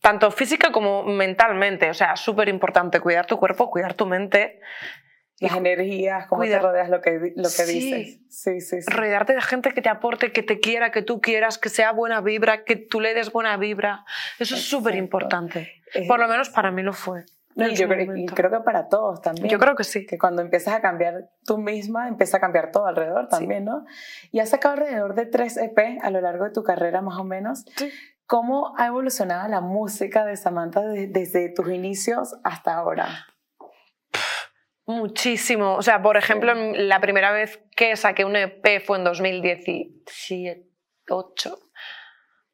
tanto 0.00 0.30
física 0.30 0.70
como 0.72 1.02
mentalmente. 1.04 1.90
O 1.90 1.94
sea, 1.94 2.16
súper 2.16 2.48
importante 2.48 3.00
cuidar 3.00 3.26
tu 3.26 3.38
cuerpo, 3.38 3.70
cuidar 3.70 3.94
tu 3.94 4.06
mente. 4.06 4.60
Las 5.40 5.54
energías, 5.56 6.26
cómo 6.26 6.40
Cuidar. 6.40 6.60
te 6.60 6.66
rodeas, 6.66 6.88
lo 6.88 7.00
que, 7.00 7.32
lo 7.36 7.44
que 7.44 7.48
Sí. 7.48 7.72
dices. 7.80 8.18
Sí, 8.28 8.60
sí, 8.60 8.82
sí. 8.82 8.90
rodearte 8.92 9.34
de 9.34 9.40
gente 9.40 9.70
que 9.72 9.80
te 9.82 9.88
aporte, 9.88 10.32
que 10.32 10.42
te 10.42 10.58
quiera, 10.58 10.90
que 10.90 11.02
tú 11.02 11.20
quieras, 11.20 11.58
que 11.58 11.68
sea 11.68 11.92
buena 11.92 12.20
vibra, 12.20 12.64
que 12.64 12.74
tú 12.74 13.00
le 13.00 13.14
des 13.14 13.30
buena 13.30 13.56
vibra. 13.56 14.04
Eso 14.40 14.56
es 14.56 14.62
súper 14.68 14.96
importante. 14.96 15.72
Por 16.08 16.18
lo 16.18 16.26
menos 16.26 16.48
para 16.50 16.72
mí 16.72 16.82
lo 16.82 16.92
fue. 16.92 17.24
No, 17.58 17.68
yo 17.68 17.88
creo, 17.88 18.16
y 18.16 18.26
creo 18.26 18.50
que 18.50 18.60
para 18.60 18.88
todos 18.88 19.20
también. 19.20 19.48
Yo 19.48 19.58
creo 19.58 19.74
que 19.74 19.84
sí. 19.84 20.06
que 20.06 20.16
cuando 20.18 20.42
empiezas 20.42 20.74
a 20.74 20.80
cambiar 20.80 21.30
tú 21.44 21.58
misma, 21.58 22.08
empieza 22.08 22.36
a 22.36 22.40
cambiar 22.40 22.70
todo 22.70 22.86
alrededor 22.86 23.28
también, 23.28 23.64
¿no? 23.64 23.84
Y 24.30 24.40
has 24.40 24.50
sacado 24.50 24.74
alrededor 24.74 25.14
de 25.14 25.26
tres 25.26 25.56
EP 25.56 25.98
a 26.02 26.10
lo 26.10 26.20
largo 26.20 26.44
de 26.44 26.50
tu 26.50 26.62
carrera, 26.62 27.02
más 27.02 27.18
o 27.18 27.24
menos. 27.24 27.64
Sí. 27.76 27.90
¿Cómo 28.26 28.74
ha 28.78 28.86
evolucionado 28.86 29.48
la 29.48 29.60
música 29.60 30.24
de 30.24 30.36
Samantha 30.36 30.82
de- 30.82 31.06
desde 31.08 31.48
tus 31.52 31.68
inicios 31.70 32.36
hasta 32.44 32.74
ahora? 32.74 33.08
Muchísimo. 34.86 35.74
O 35.74 35.82
sea, 35.82 36.00
por 36.00 36.16
ejemplo, 36.16 36.54
la 36.54 37.00
primera 37.00 37.30
vez 37.30 37.62
que 37.76 37.94
saqué 37.96 38.24
un 38.24 38.36
EP 38.36 38.80
fue 38.80 38.96
en 38.98 39.04
2017, 39.04 40.66
8, 41.10 41.58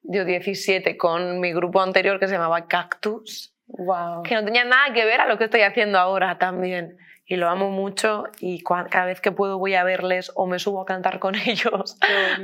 dio 0.03 0.25
17, 0.25 0.97
con 0.97 1.39
mi 1.41 1.53
grupo 1.53 1.81
anterior 1.81 2.19
que 2.19 2.27
se 2.27 2.35
llamaba 2.35 2.67
Cactus, 2.67 3.54
Wow. 3.67 4.23
que 4.23 4.35
no 4.35 4.45
tenía 4.45 4.65
nada 4.65 4.93
que 4.93 5.05
ver 5.05 5.21
a 5.21 5.27
lo 5.27 5.39
que 5.39 5.45
estoy 5.45 5.63
haciendo 5.63 5.99
ahora 5.99 6.39
también. 6.39 6.99
Y 7.27 7.37
lo 7.37 7.49
amo 7.49 7.71
mucho 7.71 8.25
y 8.39 8.63
cada 8.63 9.07
vez 9.07 9.23
que 9.23 9.33
puedo 9.33 9.59
voy 9.59 9.75
a 9.75 9.85
verles 9.85 10.31
o 10.35 10.47
me 10.47 10.59
subo 10.59 10.83
a 10.83 10.87
cantar 10.87 11.19
con 11.19 11.35
ellos 11.47 11.97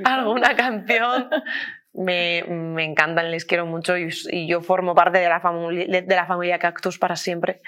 alguna 0.04 0.56
canción. 0.56 1.28
Me, 1.92 2.44
me 2.48 2.85
encantan, 2.85 3.30
les 3.30 3.44
quiero 3.44 3.66
mucho 3.66 3.98
y, 3.98 4.09
y 4.30 4.46
yo 4.46 4.62
formo 4.62 4.94
parte 4.94 5.18
de 5.18 5.28
la, 5.28 5.40
de 5.40 6.14
la 6.14 6.26
familia 6.26 6.59
Cactus 6.59 6.98
para 6.98 7.16
siempre. 7.16 7.61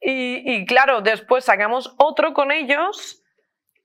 Y, 0.00 0.54
y 0.54 0.64
claro, 0.64 1.02
después 1.02 1.44
sacamos 1.44 1.94
otro 1.98 2.32
con 2.32 2.52
ellos 2.52 3.22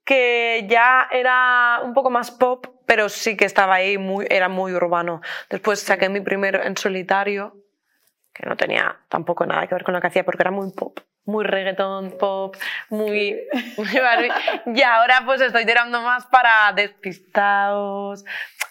que 0.06 0.64
ya 0.68 1.08
era 1.10 1.80
un 1.84 1.92
poco 1.92 2.10
más 2.10 2.30
pop, 2.30 2.66
pero 2.86 3.08
sí 3.08 3.36
que 3.36 3.44
estaba 3.44 3.74
ahí, 3.74 3.98
muy, 3.98 4.24
era 4.30 4.48
muy 4.48 4.72
urbano. 4.72 5.20
Después 5.50 5.80
saqué 5.80 6.08
mi 6.08 6.20
primero 6.20 6.62
en 6.62 6.76
solitario, 6.76 7.56
que 8.36 8.46
no 8.46 8.56
tenía 8.56 8.96
tampoco 9.08 9.46
nada 9.46 9.66
que 9.66 9.74
ver 9.74 9.84
con 9.84 9.94
lo 9.94 10.00
que 10.00 10.08
hacía 10.08 10.24
porque 10.24 10.42
era 10.42 10.50
muy 10.50 10.70
pop, 10.72 11.00
muy 11.24 11.44
reggaetón, 11.44 12.16
pop, 12.18 12.54
muy... 12.90 13.36
muy 13.76 14.00
Barbie. 14.00 14.30
y 14.74 14.82
ahora 14.82 15.22
pues 15.24 15.40
estoy 15.40 15.64
tirando 15.64 16.02
más 16.02 16.26
para 16.26 16.72
despistados, 16.74 18.24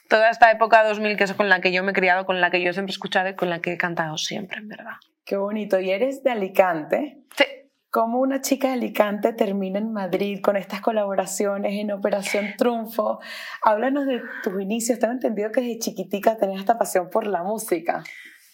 toda 0.08 0.30
esta 0.30 0.52
época 0.52 0.84
2000 0.84 1.18
que 1.18 1.24
es 1.24 1.34
con 1.34 1.50
la 1.50 1.62
que 1.62 1.72
yo 1.72 1.84
me 1.84 1.92
he 1.92 1.96
criado, 1.96 2.26
con 2.26 2.42
la 2.42 2.52
que 2.52 2.62
yo 2.62 2.74
siempre 2.74 2.92
he 2.92 2.96
escuchado 2.96 3.30
y 3.30 3.36
con 3.36 3.50
la 3.50 3.60
que 3.60 3.74
he 3.74 3.78
cantado 3.78 4.18
siempre, 4.18 4.60
en 4.60 4.68
verdad. 4.68 4.94
Qué 5.26 5.38
bonito. 5.38 5.80
Y 5.80 5.90
eres 5.90 6.24
de 6.24 6.30
Alicante. 6.30 7.18
Sí. 7.36 7.46
¿Cómo 7.90 8.20
una 8.20 8.42
chica 8.42 8.68
de 8.68 8.74
Alicante 8.74 9.34
termina 9.34 9.80
en 9.80 9.92
Madrid 9.92 10.42
con 10.42 10.58
estas 10.58 10.82
colaboraciones 10.82 11.74
en 11.74 11.92
Operación 11.92 12.54
Triunfo? 12.58 13.20
Háblanos 13.64 14.06
de 14.06 14.22
tus 14.44 14.62
inicios. 14.62 15.00
Tengo 15.00 15.14
entendido 15.14 15.50
que 15.52 15.62
desde 15.62 15.80
chiquitica 15.80 16.38
tenías 16.38 16.60
esta 16.60 16.78
pasión 16.78 17.10
por 17.10 17.26
la 17.26 17.42
música. 17.42 18.04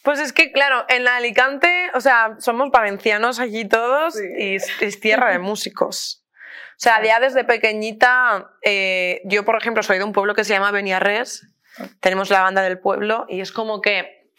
Pues 0.04 0.20
es 0.20 0.34
que, 0.34 0.52
claro, 0.52 0.86
en 0.90 1.04
la 1.04 1.18
Alicante, 1.18 1.70
o 1.94 2.02
sea, 2.02 2.36
somos 2.40 2.72
valencianos 2.72 3.40
allí 3.40 3.68
todos 3.68 4.16
Sí. 4.16 4.24
y 4.38 4.56
es, 4.56 5.00
tierra 5.00 5.32
de 5.32 5.40
músicos. 5.40 6.26
O 6.72 6.84
sea, 6.84 7.04
ya 7.04 7.20
desde 7.20 7.44
pequeñita, 7.44 8.50
eh, 8.64 9.22
yo, 9.26 9.46
por 9.46 9.56
ejemplo, 9.56 9.84
soy 9.84 10.00
de 10.00 10.04
un 10.04 10.14
pueblo 10.14 10.34
que 10.34 10.44
se 10.44 10.54
llama 10.54 10.72
Beniarrés, 10.72 11.48
tenemos 12.00 12.30
la 12.32 12.42
banda 12.42 12.64
del 12.64 12.80
pueblo 12.80 13.26
y 13.30 13.42
es 13.42 13.52
como 13.52 13.82
que 13.82 14.32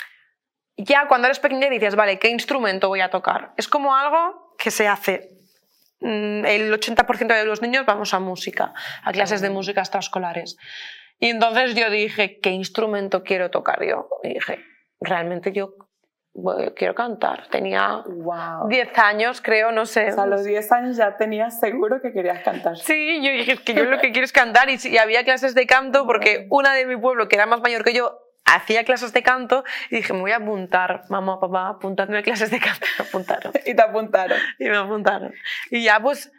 ya 0.76 1.06
cuando 1.06 1.28
eres 1.28 1.38
pequeña 1.38 1.68
dices, 1.70 1.94
vale, 1.94 2.18
¿qué 2.18 2.28
instrumento 2.28 2.88
voy 2.88 3.00
a 3.00 3.10
tocar? 3.10 3.52
Es 3.56 3.68
como 3.68 3.94
algo 3.94 4.54
que 4.58 4.70
se 4.72 4.88
hace. 4.88 5.28
Mm, 6.00 6.44
El 6.44 6.72
80% 6.72 7.26
de 7.34 7.44
los 7.44 7.62
niños 7.62 7.86
vamos 7.86 8.12
a 8.12 8.18
música, 8.18 8.74
a 9.04 9.12
clases 9.12 9.40
de 9.40 9.50
música 9.50 9.80
extraescolares. 9.80 10.56
Y 11.20 11.28
entonces 11.28 11.76
yo 11.76 11.88
dije, 11.90 12.40
¿qué 12.40 12.50
instrumento 12.50 13.22
quiero 13.22 13.50
tocar 13.50 13.84
yo? 13.86 14.08
Y 14.24 14.34
dije, 14.34 14.58
realmente 15.02 15.52
yo 15.52 15.74
bueno, 16.34 16.72
quiero 16.74 16.94
cantar. 16.94 17.46
Tenía 17.48 18.02
Wow. 18.06 18.68
10 18.68 18.98
años, 18.98 19.40
creo, 19.42 19.70
no 19.70 19.84
sé. 19.84 20.08
O 20.08 20.14
sea, 20.14 20.22
a 20.24 20.26
los 20.26 20.44
10 20.44 20.72
años 20.72 20.96
ya 20.96 21.16
tenías 21.16 21.60
seguro 21.60 22.00
que 22.00 22.12
querías 22.12 22.42
cantar. 22.42 22.78
Sí, 22.78 23.20
yo 23.22 23.30
dije 23.32 23.58
que 23.58 23.74
yo 23.74 23.84
lo 23.84 23.98
que 23.98 24.12
quiero 24.12 24.24
es 24.24 24.32
cantar 24.32 24.70
y, 24.70 24.78
y 24.82 24.96
había 24.96 25.24
clases 25.24 25.54
de 25.54 25.66
canto 25.66 26.06
porque 26.06 26.46
una 26.50 26.72
de 26.72 26.86
mi 26.86 26.96
pueblo, 26.96 27.28
que 27.28 27.36
era 27.36 27.44
más 27.44 27.60
mayor 27.60 27.84
que 27.84 27.92
yo, 27.92 28.18
hacía 28.44 28.84
clases 28.84 29.12
de 29.12 29.22
canto 29.22 29.64
y 29.90 29.96
dije, 29.96 30.12
me 30.12 30.20
voy 30.20 30.32
a 30.32 30.36
apuntar, 30.36 31.02
mamá, 31.08 31.38
papá, 31.40 31.68
apuntadme 31.68 32.18
a 32.18 32.22
clases 32.22 32.50
de 32.50 32.60
canto. 32.60 32.86
Me 32.98 33.04
apuntaron. 33.04 33.52
Y 33.66 33.74
te 33.74 33.82
apuntaron. 33.82 34.38
Y 34.58 34.64
me 34.64 34.76
apuntaron. 34.76 35.34
Y 35.70 35.84
ya 35.84 36.00
pues 36.00 36.32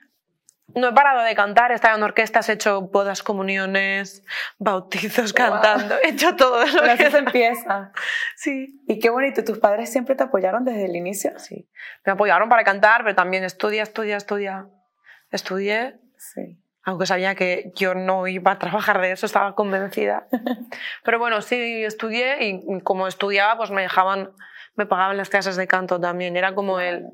no 0.76 0.90
he 0.90 0.94
parado 0.94 1.22
de 1.22 1.36
cantar, 1.36 1.72
he 1.72 1.76
estado 1.76 1.98
en 1.98 2.04
orquestas, 2.04 2.50
he 2.50 2.54
hecho 2.54 2.82
bodas, 2.82 3.22
comuniones, 3.22 4.24
bautizos 4.58 5.34
Wow. 5.34 5.50
cantando, 5.52 5.96
he 6.04 6.10
hecho 6.10 6.36
todo 6.36 6.66
lo 6.66 6.82
Pero 6.82 6.98
que... 6.98 7.12
se 7.12 7.18
empieza. 7.18 7.92
Sí. 8.36 8.82
Y 8.88 9.00
qué 9.00 9.10
bonito. 9.10 9.44
¿Tus 9.44 9.60
padres 9.60 9.92
siempre 9.92 10.16
te 10.16 10.24
apoyaron 10.24 10.66
desde 10.66 10.86
el 10.86 10.96
inicio? 10.96 11.38
Sí. 11.38 11.70
Me 12.06 12.14
apoyaron 12.14 12.50
para 12.50 12.64
cantar, 12.64 13.04
pero 13.04 13.16
también 13.16 13.44
estudia, 13.44 13.84
estudia, 13.84 14.18
estudia. 14.18 14.68
Estudié, 15.32 16.00
Sí. 16.18 16.60
aunque 16.84 17.06
sabía 17.06 17.36
que 17.36 17.72
yo 17.76 17.96
no 17.96 18.28
iba 18.28 18.52
a 18.52 18.60
trabajar 18.60 19.00
de 19.02 19.12
eso, 19.12 19.26
estaba 19.26 19.56
convencida. 19.56 20.28
Pero 21.04 21.18
bueno, 21.20 21.42
sí, 21.42 21.84
estudié 21.84 22.38
y 22.46 22.82
como 22.82 23.08
estudiaba, 23.08 23.58
pues 23.58 23.72
me 23.72 23.82
dejaban, 23.82 24.32
me 24.76 24.86
pagaban 24.86 25.18
las 25.18 25.30
clases 25.30 25.56
de 25.56 25.68
canto 25.68 26.00
también. 26.00 26.38
Era 26.38 26.54
como 26.56 26.80
el... 26.80 27.08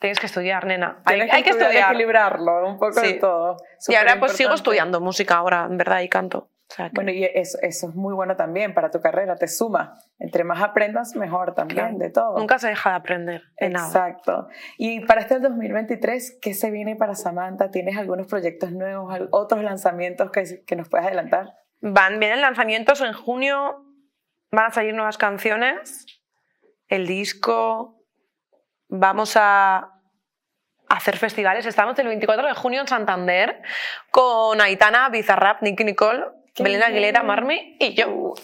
Tienes 0.00 0.20
que 0.20 0.26
estudiar, 0.26 0.64
nena. 0.66 1.02
Hay, 1.04 1.16
Tienes 1.16 1.34
hay 1.34 1.42
que 1.42 1.50
estudiar. 1.50 1.90
equilibrarlo, 1.92 2.68
un 2.68 2.78
poco 2.78 3.00
de 3.00 3.08
Sí. 3.08 3.18
todo. 3.18 3.56
Y 3.56 3.82
Súper 3.82 3.98
ahora 3.98 4.20
pues 4.20 4.32
sigo 4.32 4.48
importante. 4.50 4.54
estudiando 4.54 5.00
música 5.00 5.34
ahora, 5.36 5.66
en 5.68 5.76
verdad, 5.76 6.00
y 6.00 6.08
canto. 6.08 6.50
O 6.70 6.74
sea, 6.74 6.86
que- 6.90 6.92
Bueno, 6.96 7.10
y 7.12 7.24
eso, 7.24 7.58
eso 7.62 7.88
es 7.88 7.94
muy 7.94 8.12
bueno 8.14 8.36
también 8.36 8.74
para 8.74 8.90
tu 8.90 9.00
carrera, 9.00 9.34
te 9.36 9.48
suma. 9.48 9.94
Entre 10.18 10.44
más 10.44 10.62
aprendas, 10.62 11.16
mejor 11.16 11.54
también, 11.54 11.98
de 11.98 12.10
todo. 12.10 12.38
nunca 12.38 12.58
se 12.58 12.68
deja 12.68 12.90
de 12.90 12.96
aprender 12.96 13.42
de 13.58 13.70
nada. 13.70 13.86
Exacto. 13.86 14.48
Y 14.76 15.00
para 15.06 15.22
este 15.22 15.40
2023, 15.40 16.38
¿qué 16.42 16.52
se 16.54 16.70
viene 16.70 16.94
para 16.94 17.14
Samantha? 17.14 17.70
¿Tienes 17.70 17.96
algunos 17.96 18.26
proyectos 18.26 18.70
nuevos, 18.72 19.18
otros 19.30 19.62
lanzamientos 19.64 20.30
que, 20.30 20.44
que 20.66 20.76
nos 20.76 20.88
puedas 20.90 21.06
adelantar? 21.06 21.54
Van, 21.80 22.20
vienen 22.20 22.40
lanzamientos 22.42 23.00
en 23.00 23.14
junio, 23.14 23.84
van 24.52 24.66
a 24.66 24.70
salir 24.70 24.92
nuevas 24.94 25.16
canciones, 25.16 26.04
el 26.88 27.06
disco, 27.06 27.97
vamos 28.88 29.36
a 29.36 29.92
hacer 30.88 31.16
festivales. 31.16 31.66
Estamos 31.66 31.98
el 31.98 32.08
24 32.08 32.46
de 32.48 32.54
junio 32.54 32.80
en 32.80 32.88
Santander 32.88 33.62
con 34.10 34.60
Aitana, 34.60 35.08
Bizarrap, 35.10 35.62
Nicky 35.62 35.84
Nicole, 35.84 36.24
Belén 36.58 36.82
Aguilera. 36.82 37.22
Marmi 37.22 37.76
y 37.78 37.94
yo. 37.94 38.34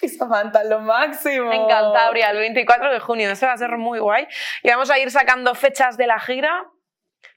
Y 0.00 0.08
Samantha, 0.08 0.62
lo 0.64 0.80
máximo. 0.80 1.52
En 1.52 1.66
Cantabria, 1.66 2.30
el 2.30 2.38
24 2.38 2.92
de 2.92 3.00
junio. 3.00 3.30
Eso 3.30 3.46
va 3.46 3.52
a 3.52 3.58
ser 3.58 3.76
muy 3.76 3.98
guay. 3.98 4.28
Y 4.62 4.70
vamos 4.70 4.90
a 4.90 4.98
ir 4.98 5.10
sacando 5.10 5.54
fechas 5.54 5.96
de 5.96 6.06
la 6.06 6.20
gira 6.20 6.66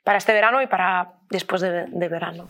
para 0.03 0.19
este 0.19 0.33
verano 0.33 0.61
y 0.61 0.67
para 0.67 1.13
después 1.29 1.61
de, 1.61 1.85
de 1.87 2.07
verano. 2.07 2.47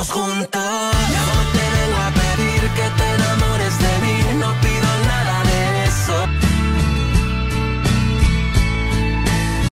Estemos 0.00 0.10
juntos. 0.10 1.59